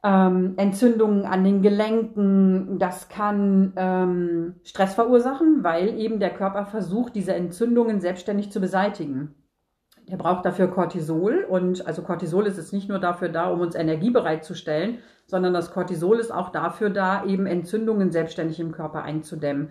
ähm, 0.03 0.55
Entzündungen 0.57 1.27
an 1.27 1.45
den 1.45 1.61
Gelenken. 1.61 2.79
Das 2.79 3.09
kann 3.09 3.75
ähm, 3.77 4.55
Stress 4.65 4.95
verursachen, 4.95 5.63
weil 5.63 5.99
eben 6.01 6.19
der 6.19 6.31
Körper 6.31 6.65
versucht, 6.67 7.15
diese 7.15 7.35
Entzündungen 7.35 8.01
selbstständig 8.01 8.51
zu 8.51 8.61
beseitigen. 8.61 9.35
Der 10.11 10.17
braucht 10.17 10.45
dafür 10.47 10.69
Cortisol 10.69 11.45
und 11.49 11.87
also 11.87 12.03
Cortisol 12.03 12.47
ist 12.47 12.57
jetzt 12.57 12.73
nicht 12.73 12.89
nur 12.89 12.99
dafür 12.99 13.29
da, 13.29 13.51
um 13.51 13.61
uns 13.61 13.75
Energie 13.75 14.11
bereitzustellen, 14.11 14.99
sondern 15.27 15.53
das 15.53 15.71
Cortisol 15.73 16.19
ist 16.19 16.33
auch 16.33 16.51
dafür 16.51 16.89
da, 16.89 17.25
eben 17.25 17.47
Entzündungen 17.47 18.11
selbstständig 18.11 18.59
im 18.59 18.73
Körper 18.73 19.03
einzudämmen. 19.03 19.71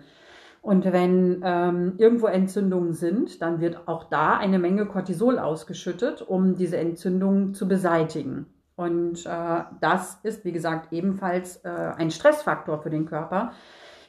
Und 0.62 0.84
wenn 0.84 1.40
ähm, 1.44 1.94
irgendwo 1.98 2.26
Entzündungen 2.26 2.92
sind, 2.92 3.42
dann 3.42 3.60
wird 3.60 3.88
auch 3.88 4.04
da 4.04 4.36
eine 4.36 4.58
Menge 4.58 4.86
Cortisol 4.86 5.38
ausgeschüttet, 5.38 6.22
um 6.22 6.56
diese 6.56 6.76
Entzündungen 6.76 7.54
zu 7.54 7.68
beseitigen. 7.68 8.46
Und 8.76 9.26
äh, 9.26 9.64
das 9.80 10.20
ist, 10.22 10.44
wie 10.44 10.52
gesagt, 10.52 10.92
ebenfalls 10.92 11.64
äh, 11.64 11.68
ein 11.68 12.10
Stressfaktor 12.10 12.80
für 12.80 12.90
den 12.90 13.06
Körper, 13.06 13.52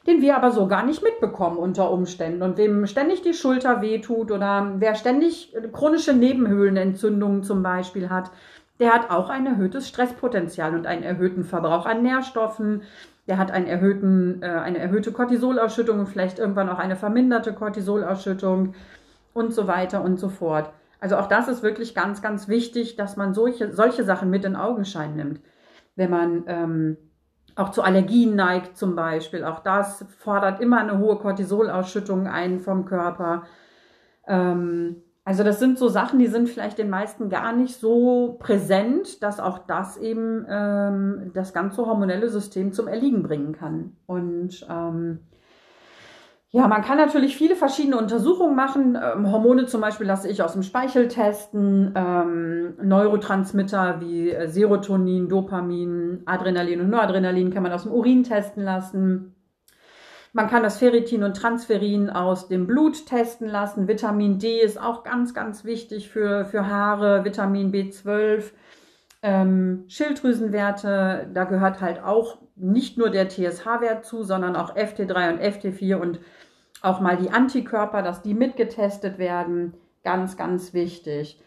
den 0.06 0.22
wir 0.22 0.36
aber 0.36 0.50
so 0.50 0.66
gar 0.66 0.84
nicht 0.84 1.02
mitbekommen 1.02 1.58
unter 1.58 1.90
Umständen. 1.90 2.42
Und 2.42 2.56
wem 2.56 2.86
ständig 2.86 3.22
die 3.22 3.34
Schulter 3.34 3.82
wehtut 3.82 4.30
oder 4.30 4.72
wer 4.76 4.94
ständig 4.94 5.54
chronische 5.72 6.14
Nebenhöhlenentzündungen 6.14 7.42
zum 7.42 7.62
Beispiel 7.62 8.08
hat, 8.08 8.30
der 8.78 8.94
hat 8.94 9.10
auch 9.10 9.28
ein 9.28 9.46
erhöhtes 9.46 9.88
Stresspotenzial 9.88 10.74
und 10.74 10.86
einen 10.86 11.02
erhöhten 11.02 11.44
Verbrauch 11.44 11.84
an 11.84 12.02
Nährstoffen. 12.02 12.82
Der 13.28 13.36
hat 13.36 13.50
einen 13.50 13.66
erhöhten, 13.66 14.42
äh, 14.42 14.46
eine 14.46 14.78
erhöhte 14.78 15.12
Cortisolausschüttung 15.12 16.00
und 16.00 16.08
vielleicht 16.08 16.38
irgendwann 16.38 16.70
auch 16.70 16.78
eine 16.78 16.96
verminderte 16.96 17.52
Cortisolausschüttung 17.52 18.74
und 19.34 19.52
so 19.52 19.68
weiter 19.68 20.02
und 20.02 20.18
so 20.18 20.30
fort. 20.30 20.70
Also 20.98 21.16
auch 21.16 21.26
das 21.26 21.48
ist 21.48 21.62
wirklich 21.62 21.94
ganz, 21.94 22.22
ganz 22.22 22.48
wichtig, 22.48 22.96
dass 22.96 23.16
man 23.16 23.34
solche, 23.34 23.72
solche 23.72 24.04
Sachen 24.04 24.30
mit 24.30 24.44
in 24.46 24.56
Augenschein 24.56 25.14
nimmt. 25.14 25.40
Wenn 25.94 26.10
man 26.10 26.44
ähm, 26.46 26.96
auch 27.56 27.70
zu 27.70 27.82
Allergien 27.82 28.34
neigt 28.36 28.76
zum 28.76 28.96
Beispiel, 28.96 29.44
auch 29.44 29.60
das 29.60 30.04
fordert 30.18 30.60
immer 30.60 30.78
eine 30.78 30.98
hohe 30.98 31.16
Cortisolausschüttung 31.16 32.26
ein 32.26 32.60
vom 32.60 32.84
Körper. 32.84 33.44
Ähm, 34.26 35.02
also 35.24 35.44
das 35.44 35.60
sind 35.60 35.78
so 35.78 35.88
Sachen, 35.88 36.18
die 36.18 36.26
sind 36.26 36.48
vielleicht 36.48 36.78
den 36.78 36.90
meisten 36.90 37.28
gar 37.28 37.52
nicht 37.52 37.78
so 37.78 38.36
präsent, 38.40 39.22
dass 39.22 39.38
auch 39.38 39.58
das 39.58 39.96
eben 39.96 40.46
ähm, 40.48 41.30
das 41.34 41.52
ganze 41.52 41.84
hormonelle 41.86 42.28
System 42.28 42.72
zum 42.72 42.88
Erliegen 42.88 43.22
bringen 43.22 43.52
kann. 43.52 43.96
Und 44.06 44.66
ähm, 44.68 45.20
ja, 46.52 46.66
man 46.66 46.82
kann 46.82 46.96
natürlich 46.96 47.36
viele 47.36 47.54
verschiedene 47.54 47.96
Untersuchungen 47.96 48.56
machen. 48.56 48.98
Ähm, 49.00 49.30
Hormone 49.30 49.66
zum 49.66 49.80
Beispiel 49.80 50.06
lasse 50.06 50.28
ich 50.28 50.42
aus 50.42 50.54
dem 50.54 50.64
Speichel 50.64 51.06
testen. 51.06 51.92
Ähm, 51.94 52.74
Neurotransmitter 52.82 54.00
wie 54.00 54.30
äh, 54.30 54.48
Serotonin, 54.48 55.28
Dopamin, 55.28 56.22
Adrenalin 56.26 56.80
und 56.80 56.90
Noradrenalin 56.90 57.52
kann 57.52 57.62
man 57.62 57.72
aus 57.72 57.84
dem 57.84 57.92
Urin 57.92 58.24
testen 58.24 58.64
lassen. 58.64 59.36
Man 60.32 60.48
kann 60.48 60.64
das 60.64 60.78
Ferritin 60.78 61.22
und 61.22 61.36
Transferin 61.36 62.10
aus 62.10 62.48
dem 62.48 62.66
Blut 62.66 63.06
testen 63.06 63.48
lassen. 63.48 63.86
Vitamin 63.86 64.40
D 64.40 64.60
ist 64.60 64.80
auch 64.80 65.04
ganz, 65.04 65.34
ganz 65.34 65.64
wichtig 65.64 66.08
für, 66.08 66.44
für 66.46 66.66
Haare. 66.66 67.24
Vitamin 67.24 67.72
B12. 67.72 68.50
Ähm, 69.22 69.84
Schilddrüsenwerte, 69.86 71.28
da 71.32 71.44
gehört 71.44 71.80
halt 71.80 72.02
auch 72.02 72.38
nicht 72.62 72.98
nur 72.98 73.10
der 73.10 73.28
TSH-Wert 73.28 74.04
zu, 74.04 74.22
sondern 74.22 74.56
auch 74.56 74.76
FT3 74.76 75.32
und 75.32 75.40
FT4 75.40 75.96
und 75.96 76.20
auch 76.82 77.00
mal 77.00 77.16
die 77.16 77.30
Antikörper, 77.30 78.02
dass 78.02 78.22
die 78.22 78.34
mitgetestet 78.34 79.18
werden. 79.18 79.74
Ganz, 80.04 80.36
ganz 80.36 80.72
wichtig. 80.72 81.42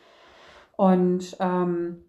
Und 0.75 1.35
ähm, 1.39 2.03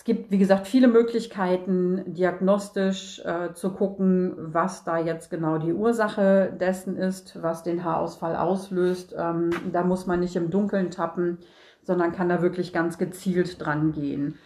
Es 0.00 0.04
gibt, 0.04 0.30
wie 0.30 0.38
gesagt, 0.38 0.66
viele 0.66 0.88
Möglichkeiten, 0.88 2.14
diagnostisch 2.14 3.20
äh, 3.22 3.52
zu 3.52 3.70
gucken, 3.72 4.34
was 4.38 4.82
da 4.82 4.96
jetzt 4.96 5.30
genau 5.30 5.58
die 5.58 5.74
Ursache 5.74 6.56
dessen 6.58 6.96
ist, 6.96 7.42
was 7.42 7.64
den 7.64 7.84
Haarausfall 7.84 8.34
auslöst. 8.34 9.14
Ähm, 9.14 9.50
da 9.72 9.84
muss 9.84 10.06
man 10.06 10.20
nicht 10.20 10.36
im 10.36 10.48
Dunkeln 10.50 10.90
tappen, 10.90 11.36
sondern 11.82 12.12
kann 12.12 12.30
da 12.30 12.40
wirklich 12.40 12.72
ganz 12.72 12.96
gezielt 12.96 13.60
dran 13.60 13.92
gehen. 13.92 14.38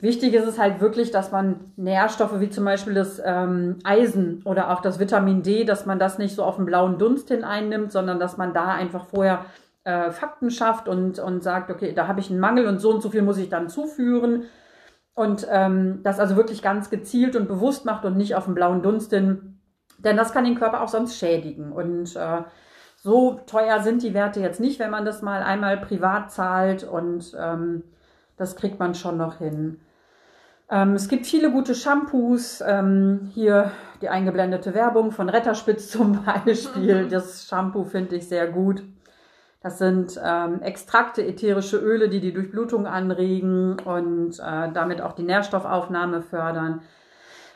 Wichtig 0.00 0.34
ist 0.34 0.46
es 0.46 0.58
halt 0.58 0.80
wirklich, 0.80 1.10
dass 1.10 1.32
man 1.32 1.72
Nährstoffe 1.76 2.38
wie 2.38 2.50
zum 2.50 2.64
Beispiel 2.64 2.94
das 2.94 3.20
ähm, 3.24 3.78
Eisen 3.82 4.42
oder 4.44 4.70
auch 4.70 4.80
das 4.80 5.00
Vitamin 5.00 5.42
D, 5.42 5.64
dass 5.64 5.86
man 5.86 5.98
das 5.98 6.18
nicht 6.18 6.36
so 6.36 6.44
auf 6.44 6.56
den 6.56 6.66
blauen 6.66 6.98
Dunst 6.98 7.28
hin 7.28 7.42
einnimmt, 7.42 7.90
sondern 7.90 8.20
dass 8.20 8.36
man 8.36 8.54
da 8.54 8.68
einfach 8.68 9.06
vorher 9.06 9.46
äh, 9.82 10.12
Fakten 10.12 10.52
schafft 10.52 10.86
und, 10.86 11.18
und 11.18 11.42
sagt, 11.42 11.70
okay, 11.70 11.92
da 11.94 12.06
habe 12.06 12.20
ich 12.20 12.30
einen 12.30 12.38
Mangel 12.38 12.68
und 12.68 12.78
so 12.78 12.90
und 12.90 13.02
so 13.02 13.10
viel 13.10 13.22
muss 13.22 13.38
ich 13.38 13.48
dann 13.48 13.68
zuführen 13.68 14.44
und 15.14 15.48
ähm, 15.50 16.00
das 16.04 16.20
also 16.20 16.36
wirklich 16.36 16.62
ganz 16.62 16.90
gezielt 16.90 17.34
und 17.34 17.48
bewusst 17.48 17.84
macht 17.84 18.04
und 18.04 18.16
nicht 18.16 18.36
auf 18.36 18.44
den 18.44 18.54
blauen 18.54 18.82
Dunst 18.82 19.10
hin, 19.10 19.58
denn 19.98 20.16
das 20.16 20.32
kann 20.32 20.44
den 20.44 20.54
Körper 20.54 20.80
auch 20.80 20.88
sonst 20.88 21.18
schädigen. 21.18 21.72
Und 21.72 22.14
äh, 22.14 22.42
so 22.96 23.40
teuer 23.46 23.80
sind 23.80 24.04
die 24.04 24.14
Werte 24.14 24.38
jetzt 24.38 24.60
nicht, 24.60 24.78
wenn 24.78 24.90
man 24.90 25.04
das 25.04 25.22
mal 25.22 25.42
einmal 25.42 25.76
privat 25.76 26.30
zahlt 26.30 26.84
und 26.84 27.36
ähm, 27.36 27.82
das 28.36 28.54
kriegt 28.54 28.78
man 28.78 28.94
schon 28.94 29.16
noch 29.16 29.38
hin. 29.38 29.80
Ähm, 30.70 30.94
es 30.94 31.08
gibt 31.08 31.26
viele 31.26 31.50
gute 31.50 31.74
Shampoos. 31.74 32.62
Ähm, 32.66 33.30
hier 33.34 33.70
die 34.02 34.08
eingeblendete 34.08 34.74
Werbung 34.74 35.10
von 35.10 35.28
Retterspitz 35.28 35.88
zum 35.90 36.24
Beispiel. 36.24 37.08
Das 37.08 37.46
Shampoo 37.46 37.84
finde 37.84 38.16
ich 38.16 38.28
sehr 38.28 38.48
gut. 38.48 38.82
Das 39.60 39.78
sind 39.78 40.20
ähm, 40.24 40.62
Extrakte, 40.62 41.26
ätherische 41.26 41.78
Öle, 41.78 42.08
die 42.08 42.20
die 42.20 42.32
Durchblutung 42.32 42.86
anregen 42.86 43.76
und 43.80 44.38
äh, 44.38 44.72
damit 44.72 45.00
auch 45.00 45.12
die 45.12 45.24
Nährstoffaufnahme 45.24 46.22
fördern. 46.22 46.82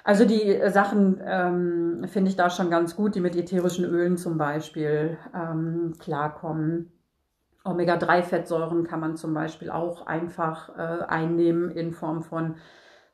Also 0.05 0.25
die 0.25 0.61
Sachen 0.67 1.21
ähm, 1.25 2.05
finde 2.09 2.31
ich 2.31 2.37
da 2.37 2.51
schon 2.51 2.71
ganz 2.71 2.97
gut, 2.97 3.15
die 3.15 3.21
mit 3.21 3.37
ätherischen 3.37 3.85
Ölen 3.85 4.17
zum 4.17 4.37
Beispiel 4.37 5.17
ähm, 5.33 5.95
klarkommen. 6.01 6.91
Omega-3-Fettsäuren 7.63 8.83
kann 8.83 8.99
man 8.99 9.17
zum 9.17 9.33
Beispiel 9.33 9.71
auch 9.71 10.05
einfach 10.07 10.77
äh, 10.77 11.05
einnehmen 11.05 11.71
in 11.71 11.93
Form 11.93 12.25
von 12.25 12.57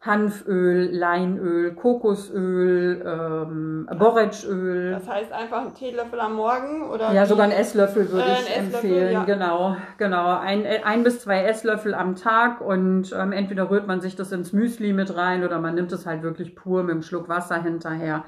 Hanföl, 0.00 0.90
Leinöl, 0.92 1.74
Kokosöl, 1.74 3.02
ähm, 3.04 3.88
Borretschöl. 3.98 4.92
Das 4.92 5.08
heißt 5.08 5.32
einfach 5.32 5.62
ein 5.62 5.74
Teelöffel 5.74 6.20
am 6.20 6.36
Morgen 6.36 6.88
oder? 6.88 7.12
Ja, 7.12 7.26
sogar 7.26 7.46
ein 7.46 7.50
Esslöffel 7.50 8.08
würde 8.12 8.30
äh, 8.30 8.34
ich 8.34 8.56
empfehlen. 8.56 9.12
Ja. 9.12 9.24
Genau, 9.24 9.76
genau. 9.98 10.38
Ein, 10.38 10.64
ein 10.66 11.02
bis 11.02 11.20
zwei 11.20 11.42
Esslöffel 11.42 11.94
am 11.94 12.14
Tag 12.14 12.60
und 12.60 13.12
ähm, 13.12 13.32
entweder 13.32 13.70
rührt 13.70 13.88
man 13.88 14.00
sich 14.00 14.14
das 14.14 14.30
ins 14.30 14.52
Müsli 14.52 14.92
mit 14.92 15.16
rein 15.16 15.42
oder 15.42 15.58
man 15.58 15.74
nimmt 15.74 15.90
es 15.90 16.06
halt 16.06 16.22
wirklich 16.22 16.54
pur 16.54 16.84
mit 16.84 16.92
einem 16.92 17.02
Schluck 17.02 17.28
Wasser 17.28 17.60
hinterher. 17.60 18.24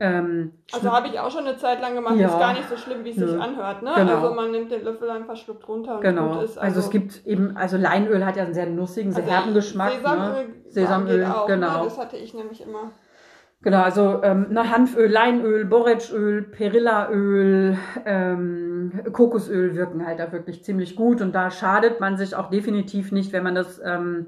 Ähm, 0.00 0.52
also 0.72 0.90
habe 0.90 1.08
ich 1.08 1.20
auch 1.20 1.30
schon 1.30 1.46
eine 1.46 1.56
Zeit 1.56 1.80
lang 1.80 1.94
gemacht. 1.94 2.16
Ja, 2.16 2.28
ist 2.28 2.38
gar 2.38 2.54
nicht 2.54 2.68
so 2.68 2.76
schlimm, 2.76 3.04
wie 3.04 3.10
es 3.10 3.16
sich 3.16 3.40
anhört. 3.40 3.82
Ne? 3.82 3.92
Genau. 3.94 4.14
Also 4.14 4.34
man 4.34 4.50
nimmt 4.50 4.70
den 4.70 4.84
Löffel 4.84 5.08
einfach 5.10 5.36
schluckt 5.36 5.68
runter 5.68 5.96
und 5.96 6.00
genau. 6.00 6.34
gut 6.34 6.42
ist. 6.42 6.58
Also, 6.58 6.60
also, 6.60 6.80
es 6.80 6.90
gibt 6.90 7.26
eben, 7.26 7.56
also 7.56 7.76
Leinöl 7.76 8.24
hat 8.24 8.36
ja 8.36 8.42
einen 8.42 8.54
sehr 8.54 8.66
nussigen, 8.66 9.12
sehr 9.12 9.22
also 9.22 9.34
herben 9.34 9.54
Geschmack. 9.54 9.92
Sesamöl, 9.92 10.48
ne? 10.48 10.54
Sesamöl 10.68 11.24
auch, 11.24 11.48
ne? 11.48 11.54
genau. 11.54 11.78
Ne? 11.78 11.84
Das 11.84 11.98
hatte 11.98 12.16
ich 12.16 12.34
nämlich 12.34 12.60
immer. 12.62 12.90
Genau, 13.62 13.82
also 13.82 14.24
ähm, 14.24 14.48
ne, 14.50 14.72
Hanföl, 14.72 15.08
Leinöl, 15.08 15.64
Borretschöl, 15.64 16.42
Perillaöl, 16.42 17.78
ähm, 18.04 19.02
Kokosöl 19.12 19.76
wirken 19.76 20.04
halt 20.04 20.18
da 20.18 20.32
wirklich 20.32 20.64
ziemlich 20.64 20.96
gut 20.96 21.20
und 21.20 21.32
da 21.32 21.52
schadet 21.52 22.00
man 22.00 22.16
sich 22.16 22.34
auch 22.34 22.50
definitiv 22.50 23.12
nicht, 23.12 23.32
wenn 23.32 23.44
man 23.44 23.54
das, 23.54 23.80
ähm, 23.84 24.26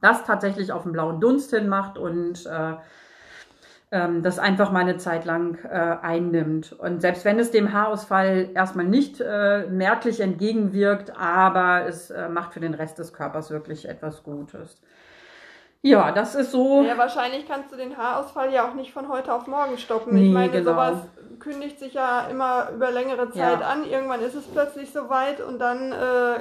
das 0.00 0.24
tatsächlich 0.24 0.72
auf 0.72 0.84
den 0.84 0.92
blauen 0.92 1.20
Dunst 1.20 1.50
hin 1.50 1.68
macht 1.68 1.98
und 1.98 2.46
äh, 2.46 2.76
ähm, 3.90 4.22
das 4.22 4.38
einfach 4.38 4.72
mal 4.72 4.80
eine 4.80 4.96
Zeit 4.96 5.24
lang 5.24 5.58
äh, 5.64 5.96
einnimmt. 6.02 6.72
Und 6.72 7.00
selbst 7.00 7.24
wenn 7.24 7.38
es 7.38 7.50
dem 7.50 7.72
Haarausfall 7.72 8.50
erstmal 8.54 8.86
nicht 8.86 9.20
äh, 9.20 9.66
merklich 9.66 10.20
entgegenwirkt, 10.20 11.16
aber 11.16 11.86
es 11.86 12.10
äh, 12.10 12.28
macht 12.28 12.54
für 12.54 12.60
den 12.60 12.74
Rest 12.74 12.98
des 12.98 13.12
Körpers 13.12 13.50
wirklich 13.50 13.88
etwas 13.88 14.22
Gutes. 14.22 14.80
Ja, 15.82 16.12
das 16.12 16.34
ist 16.34 16.50
so. 16.50 16.82
Ja, 16.82 16.96
wahrscheinlich 16.96 17.46
kannst 17.46 17.70
du 17.70 17.76
den 17.76 17.94
Haarausfall 17.98 18.50
ja 18.54 18.66
auch 18.66 18.72
nicht 18.72 18.90
von 18.90 19.08
heute 19.10 19.34
auf 19.34 19.46
morgen 19.46 19.76
stoppen. 19.76 20.14
Nee, 20.14 20.28
ich 20.28 20.32
meine, 20.32 20.50
genau. 20.50 20.70
sowas 20.70 20.96
kündigt 21.44 21.78
sich 21.78 21.94
ja 21.94 22.26
immer 22.30 22.70
über 22.74 22.90
längere 22.90 23.30
Zeit 23.30 23.60
ja. 23.60 23.68
an. 23.68 23.84
Irgendwann 23.84 24.20
ist 24.22 24.34
es 24.34 24.44
plötzlich 24.44 24.90
soweit 24.90 25.40
und 25.40 25.58
dann 25.58 25.92
äh, 25.92 26.40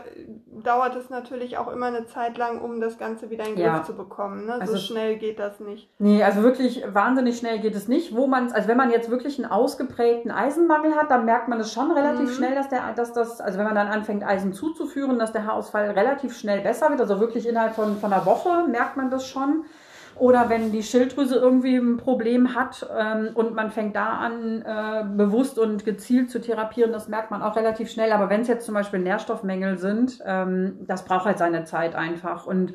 dauert 0.63 0.95
es 0.95 1.09
natürlich 1.09 1.57
auch 1.57 1.67
immer 1.67 1.87
eine 1.87 2.05
Zeit 2.05 2.37
lang, 2.37 2.61
um 2.61 2.79
das 2.79 2.97
Ganze 2.97 3.29
wieder 3.29 3.45
in 3.45 3.55
den 3.55 3.65
ja. 3.65 3.75
Griff 3.75 3.87
zu 3.87 3.95
bekommen. 3.95 4.45
Ne? 4.45 4.53
Also 4.53 4.73
so 4.73 4.79
schnell 4.79 5.17
geht 5.17 5.39
das 5.39 5.59
nicht. 5.59 5.89
Nee, 5.99 6.23
also 6.23 6.41
wirklich 6.41 6.83
wahnsinnig 6.87 7.37
schnell 7.37 7.59
geht 7.59 7.75
es 7.75 7.89
nicht. 7.89 8.15
Wo 8.15 8.27
man, 8.27 8.51
also 8.53 8.67
wenn 8.69 8.77
man 8.77 8.91
jetzt 8.91 9.11
wirklich 9.11 9.37
einen 9.37 9.51
ausgeprägten 9.51 10.31
Eisenmangel 10.31 10.95
hat, 10.95 11.11
dann 11.11 11.25
merkt 11.25 11.49
man 11.49 11.59
es 11.59 11.73
schon 11.73 11.91
relativ 11.91 12.29
mhm. 12.29 12.33
schnell, 12.33 12.55
dass 12.55 12.69
der, 12.69 12.93
dass 12.93 13.11
das, 13.11 13.41
also 13.41 13.57
wenn 13.57 13.65
man 13.65 13.75
dann 13.75 13.87
anfängt, 13.87 14.23
Eisen 14.23 14.53
zuzuführen, 14.53 15.19
dass 15.19 15.33
der 15.33 15.45
Haarausfall 15.45 15.91
relativ 15.91 16.37
schnell 16.37 16.61
besser 16.61 16.89
wird. 16.89 17.01
Also 17.01 17.19
wirklich 17.19 17.45
innerhalb 17.45 17.75
von, 17.75 17.97
von 17.97 18.13
einer 18.13 18.25
Woche 18.25 18.65
merkt 18.69 18.95
man 18.95 19.09
das 19.09 19.27
schon. 19.27 19.65
Oder 20.15 20.49
wenn 20.49 20.71
die 20.71 20.83
Schilddrüse 20.83 21.35
irgendwie 21.35 21.75
ein 21.75 21.97
Problem 21.97 22.55
hat 22.55 22.87
ähm, 22.97 23.29
und 23.33 23.55
man 23.55 23.71
fängt 23.71 23.95
da 23.95 24.17
an, 24.17 24.61
äh, 24.61 25.03
bewusst 25.17 25.57
und 25.57 25.85
gezielt 25.85 26.29
zu 26.29 26.39
therapieren, 26.39 26.91
das 26.91 27.07
merkt 27.07 27.31
man 27.31 27.41
auch 27.41 27.55
relativ 27.55 27.89
schnell. 27.89 28.11
Aber 28.11 28.29
wenn 28.29 28.41
es 28.41 28.47
jetzt 28.47 28.65
zum 28.65 28.75
Beispiel 28.75 28.99
Nährstoffmängel 28.99 29.77
sind, 29.77 30.19
ähm, 30.25 30.79
das 30.87 31.05
braucht 31.05 31.25
halt 31.25 31.39
seine 31.39 31.63
Zeit 31.63 31.95
einfach. 31.95 32.45
Und 32.45 32.73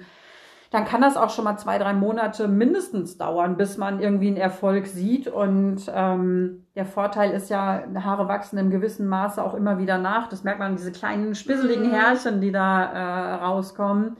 dann 0.70 0.84
kann 0.84 1.00
das 1.00 1.16
auch 1.16 1.30
schon 1.30 1.44
mal 1.44 1.56
zwei, 1.56 1.78
drei 1.78 1.94
Monate 1.94 2.46
mindestens 2.46 3.16
dauern, 3.16 3.56
bis 3.56 3.78
man 3.78 4.00
irgendwie 4.00 4.28
einen 4.28 4.36
Erfolg 4.36 4.86
sieht. 4.86 5.26
Und 5.26 5.90
ähm, 5.94 6.66
der 6.74 6.84
Vorteil 6.84 7.30
ist 7.30 7.48
ja, 7.48 7.84
Haare 7.94 8.28
wachsen 8.28 8.58
im 8.58 8.70
gewissen 8.70 9.06
Maße 9.06 9.42
auch 9.42 9.54
immer 9.54 9.78
wieder 9.78 9.96
nach. 9.96 10.28
Das 10.28 10.44
merkt 10.44 10.58
man, 10.58 10.76
diese 10.76 10.92
kleinen 10.92 11.34
spisseligen 11.34 11.88
mhm. 11.88 11.94
Härchen, 11.94 12.40
die 12.40 12.52
da 12.52 12.84
äh, 12.84 13.34
rauskommen. 13.44 14.16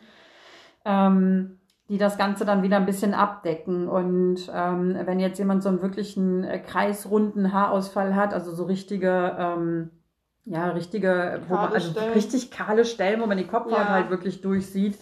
Ähm, 0.86 1.57
die 1.88 1.98
das 1.98 2.18
Ganze 2.18 2.44
dann 2.44 2.62
wieder 2.62 2.76
ein 2.76 2.86
bisschen 2.86 3.14
abdecken. 3.14 3.88
Und 3.88 4.50
ähm, 4.54 4.96
wenn 5.04 5.20
jetzt 5.20 5.38
jemand 5.38 5.62
so 5.62 5.70
einen 5.70 5.82
wirklichen 5.82 6.44
äh, 6.44 6.58
kreisrunden 6.58 7.52
Haarausfall 7.52 8.14
hat, 8.14 8.34
also 8.34 8.52
so 8.52 8.64
richtige, 8.64 9.36
ähm, 9.38 9.90
ja, 10.44 10.68
richtige, 10.70 11.40
wo 11.48 11.54
man, 11.54 11.72
also 11.72 11.98
richtig 12.14 12.50
kahle 12.50 12.84
Stellen, 12.84 13.20
wo 13.20 13.26
man 13.26 13.38
die 13.38 13.46
Kopfhaut 13.46 13.78
ja. 13.78 13.88
halt 13.88 14.10
wirklich 14.10 14.42
durchsieht, 14.42 14.98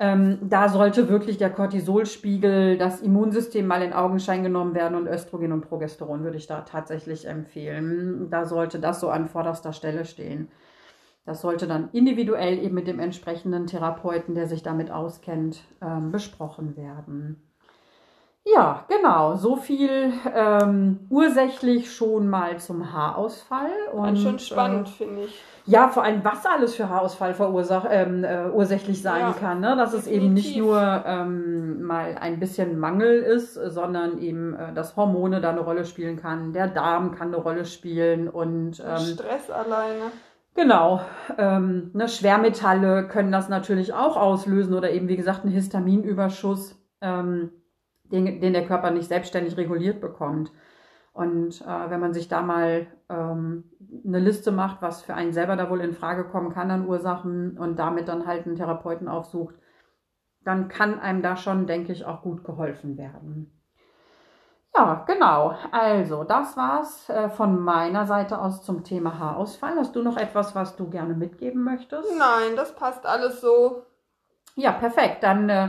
ähm, 0.00 0.38
da 0.42 0.68
sollte 0.68 1.08
wirklich 1.08 1.38
der 1.38 1.50
Cortisolspiegel, 1.50 2.76
das 2.78 3.00
Immunsystem 3.00 3.64
mal 3.64 3.82
in 3.82 3.92
Augenschein 3.92 4.42
genommen 4.42 4.74
werden 4.74 4.96
und 4.96 5.06
Östrogen 5.06 5.52
und 5.52 5.68
Progesteron 5.68 6.24
würde 6.24 6.38
ich 6.38 6.48
da 6.48 6.62
tatsächlich 6.62 7.28
empfehlen. 7.28 8.28
Da 8.28 8.44
sollte 8.44 8.80
das 8.80 8.98
so 8.98 9.10
an 9.10 9.28
vorderster 9.28 9.72
Stelle 9.72 10.04
stehen. 10.04 10.48
Das 11.24 11.40
sollte 11.40 11.66
dann 11.66 11.88
individuell 11.92 12.58
eben 12.58 12.74
mit 12.74 12.88
dem 12.88 12.98
entsprechenden 12.98 13.66
Therapeuten, 13.66 14.34
der 14.34 14.48
sich 14.48 14.62
damit 14.62 14.90
auskennt, 14.90 15.62
ähm, 15.80 16.10
besprochen 16.10 16.76
werden. 16.76 17.40
Ja, 18.44 18.84
genau. 18.88 19.36
So 19.36 19.54
viel 19.54 20.12
ähm, 20.34 21.06
ursächlich 21.10 21.92
schon 21.92 22.28
mal 22.28 22.58
zum 22.58 22.92
Haarausfall. 22.92 23.70
Und 23.92 24.18
schon 24.18 24.40
spannend, 24.40 24.88
äh, 24.88 24.90
finde 24.90 25.24
ich. 25.24 25.40
Ja, 25.64 25.86
vor 25.86 26.02
allem, 26.02 26.24
was 26.24 26.44
alles 26.44 26.74
für 26.74 26.88
Haarausfall 26.88 27.34
verursach, 27.34 27.86
ähm, 27.88 28.24
äh, 28.24 28.48
ursächlich 28.50 29.00
sein 29.00 29.20
ja, 29.20 29.32
kann. 29.32 29.60
Ne? 29.60 29.76
Dass 29.76 29.92
definitiv. 29.92 30.12
es 30.12 30.24
eben 30.24 30.34
nicht 30.34 30.56
nur 30.56 31.04
ähm, 31.06 31.82
mal 31.82 32.16
ein 32.20 32.40
bisschen 32.40 32.80
Mangel 32.80 33.22
ist, 33.22 33.54
sondern 33.54 34.18
eben, 34.18 34.54
äh, 34.54 34.74
dass 34.74 34.96
Hormone 34.96 35.40
da 35.40 35.50
eine 35.50 35.60
Rolle 35.60 35.84
spielen 35.84 36.16
kann. 36.16 36.52
Der 36.52 36.66
Darm 36.66 37.14
kann 37.14 37.28
eine 37.28 37.36
Rolle 37.36 37.64
spielen 37.64 38.28
und 38.28 38.82
ähm, 38.84 38.98
Stress 38.98 39.52
alleine. 39.52 40.10
Genau. 40.54 41.00
Ähm, 41.38 41.90
ne, 41.94 42.08
Schwermetalle 42.08 43.08
können 43.08 43.32
das 43.32 43.48
natürlich 43.48 43.94
auch 43.94 44.16
auslösen 44.16 44.74
oder 44.74 44.90
eben, 44.90 45.08
wie 45.08 45.16
gesagt, 45.16 45.44
ein 45.44 45.50
Histaminüberschuss, 45.50 46.78
ähm, 47.00 47.50
den, 48.04 48.40
den 48.40 48.52
der 48.52 48.66
Körper 48.66 48.90
nicht 48.90 49.08
selbstständig 49.08 49.56
reguliert 49.56 50.00
bekommt. 50.00 50.52
Und 51.14 51.62
äh, 51.62 51.90
wenn 51.90 52.00
man 52.00 52.12
sich 52.14 52.28
da 52.28 52.42
mal 52.42 52.86
ähm, 53.08 53.64
eine 54.06 54.18
Liste 54.18 54.52
macht, 54.52 54.82
was 54.82 55.02
für 55.02 55.14
einen 55.14 55.32
selber 55.32 55.56
da 55.56 55.70
wohl 55.70 55.80
in 55.80 55.92
Frage 55.92 56.24
kommen 56.24 56.52
kann 56.52 56.70
an 56.70 56.86
Ursachen 56.86 57.58
und 57.58 57.78
damit 57.78 58.08
dann 58.08 58.26
halt 58.26 58.46
einen 58.46 58.56
Therapeuten 58.56 59.08
aufsucht, 59.08 59.54
dann 60.44 60.68
kann 60.68 60.98
einem 60.98 61.22
da 61.22 61.36
schon, 61.36 61.66
denke 61.66 61.92
ich, 61.92 62.04
auch 62.04 62.22
gut 62.22 62.44
geholfen 62.44 62.96
werden. 62.96 63.61
Ja, 64.74 65.04
genau. 65.06 65.54
Also, 65.70 66.24
das 66.24 66.56
war's 66.56 67.08
äh, 67.10 67.28
von 67.28 67.60
meiner 67.60 68.06
Seite 68.06 68.38
aus 68.38 68.62
zum 68.62 68.84
Thema 68.84 69.18
Haarausfall. 69.18 69.76
Hast 69.76 69.94
du 69.94 70.02
noch 70.02 70.16
etwas, 70.16 70.54
was 70.54 70.76
du 70.76 70.88
gerne 70.88 71.14
mitgeben 71.14 71.62
möchtest? 71.62 72.08
Nein, 72.16 72.56
das 72.56 72.74
passt 72.74 73.04
alles 73.04 73.40
so. 73.40 73.82
Ja, 74.54 74.72
perfekt. 74.72 75.22
Dann 75.22 75.48
äh, 75.50 75.68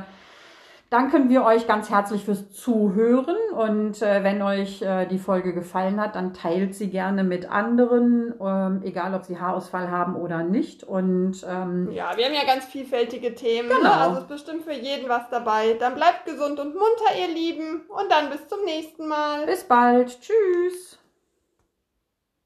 danken 0.94 1.28
wir 1.28 1.44
euch 1.44 1.66
ganz 1.66 1.90
herzlich 1.90 2.24
fürs 2.24 2.52
Zuhören 2.52 3.36
und 3.58 4.02
äh, 4.04 4.24
wenn 4.24 4.44
euch 4.44 4.84
äh, 4.84 5.08
die 5.08 5.18
Folge 5.18 5.54
gefallen 5.54 6.00
hat, 6.00 6.16
dann 6.16 6.36
teilt 6.36 6.76
sie 6.76 6.92
gerne 6.92 7.24
mit 7.24 7.50
anderen, 7.50 8.36
ähm, 8.40 8.82
egal 8.84 9.16
ob 9.16 9.24
sie 9.26 9.40
Haarausfall 9.40 9.90
haben 9.90 10.16
oder 10.16 10.44
nicht. 10.44 10.84
Und 10.84 11.44
ähm, 11.50 11.90
Ja, 11.92 12.16
wir 12.16 12.26
haben 12.26 12.34
ja 12.36 12.46
ganz 12.46 12.66
vielfältige 12.66 13.34
Themen. 13.34 13.70
Genau. 13.70 13.82
Ne? 13.82 13.92
Also 13.92 14.20
ist 14.20 14.28
bestimmt 14.28 14.64
für 14.64 14.74
jeden 14.74 15.10
was 15.10 15.28
dabei. 15.32 15.76
Dann 15.80 15.96
bleibt 15.96 16.26
gesund 16.26 16.60
und 16.60 16.76
munter, 16.76 17.18
ihr 17.20 17.34
Lieben. 17.34 17.82
Und 17.90 18.12
dann 18.12 18.30
bis 18.30 18.48
zum 18.48 18.64
nächsten 18.64 19.08
Mal. 19.08 19.48
bis 19.48 19.64
bald. 19.64 20.20
Tschüss. 20.22 21.00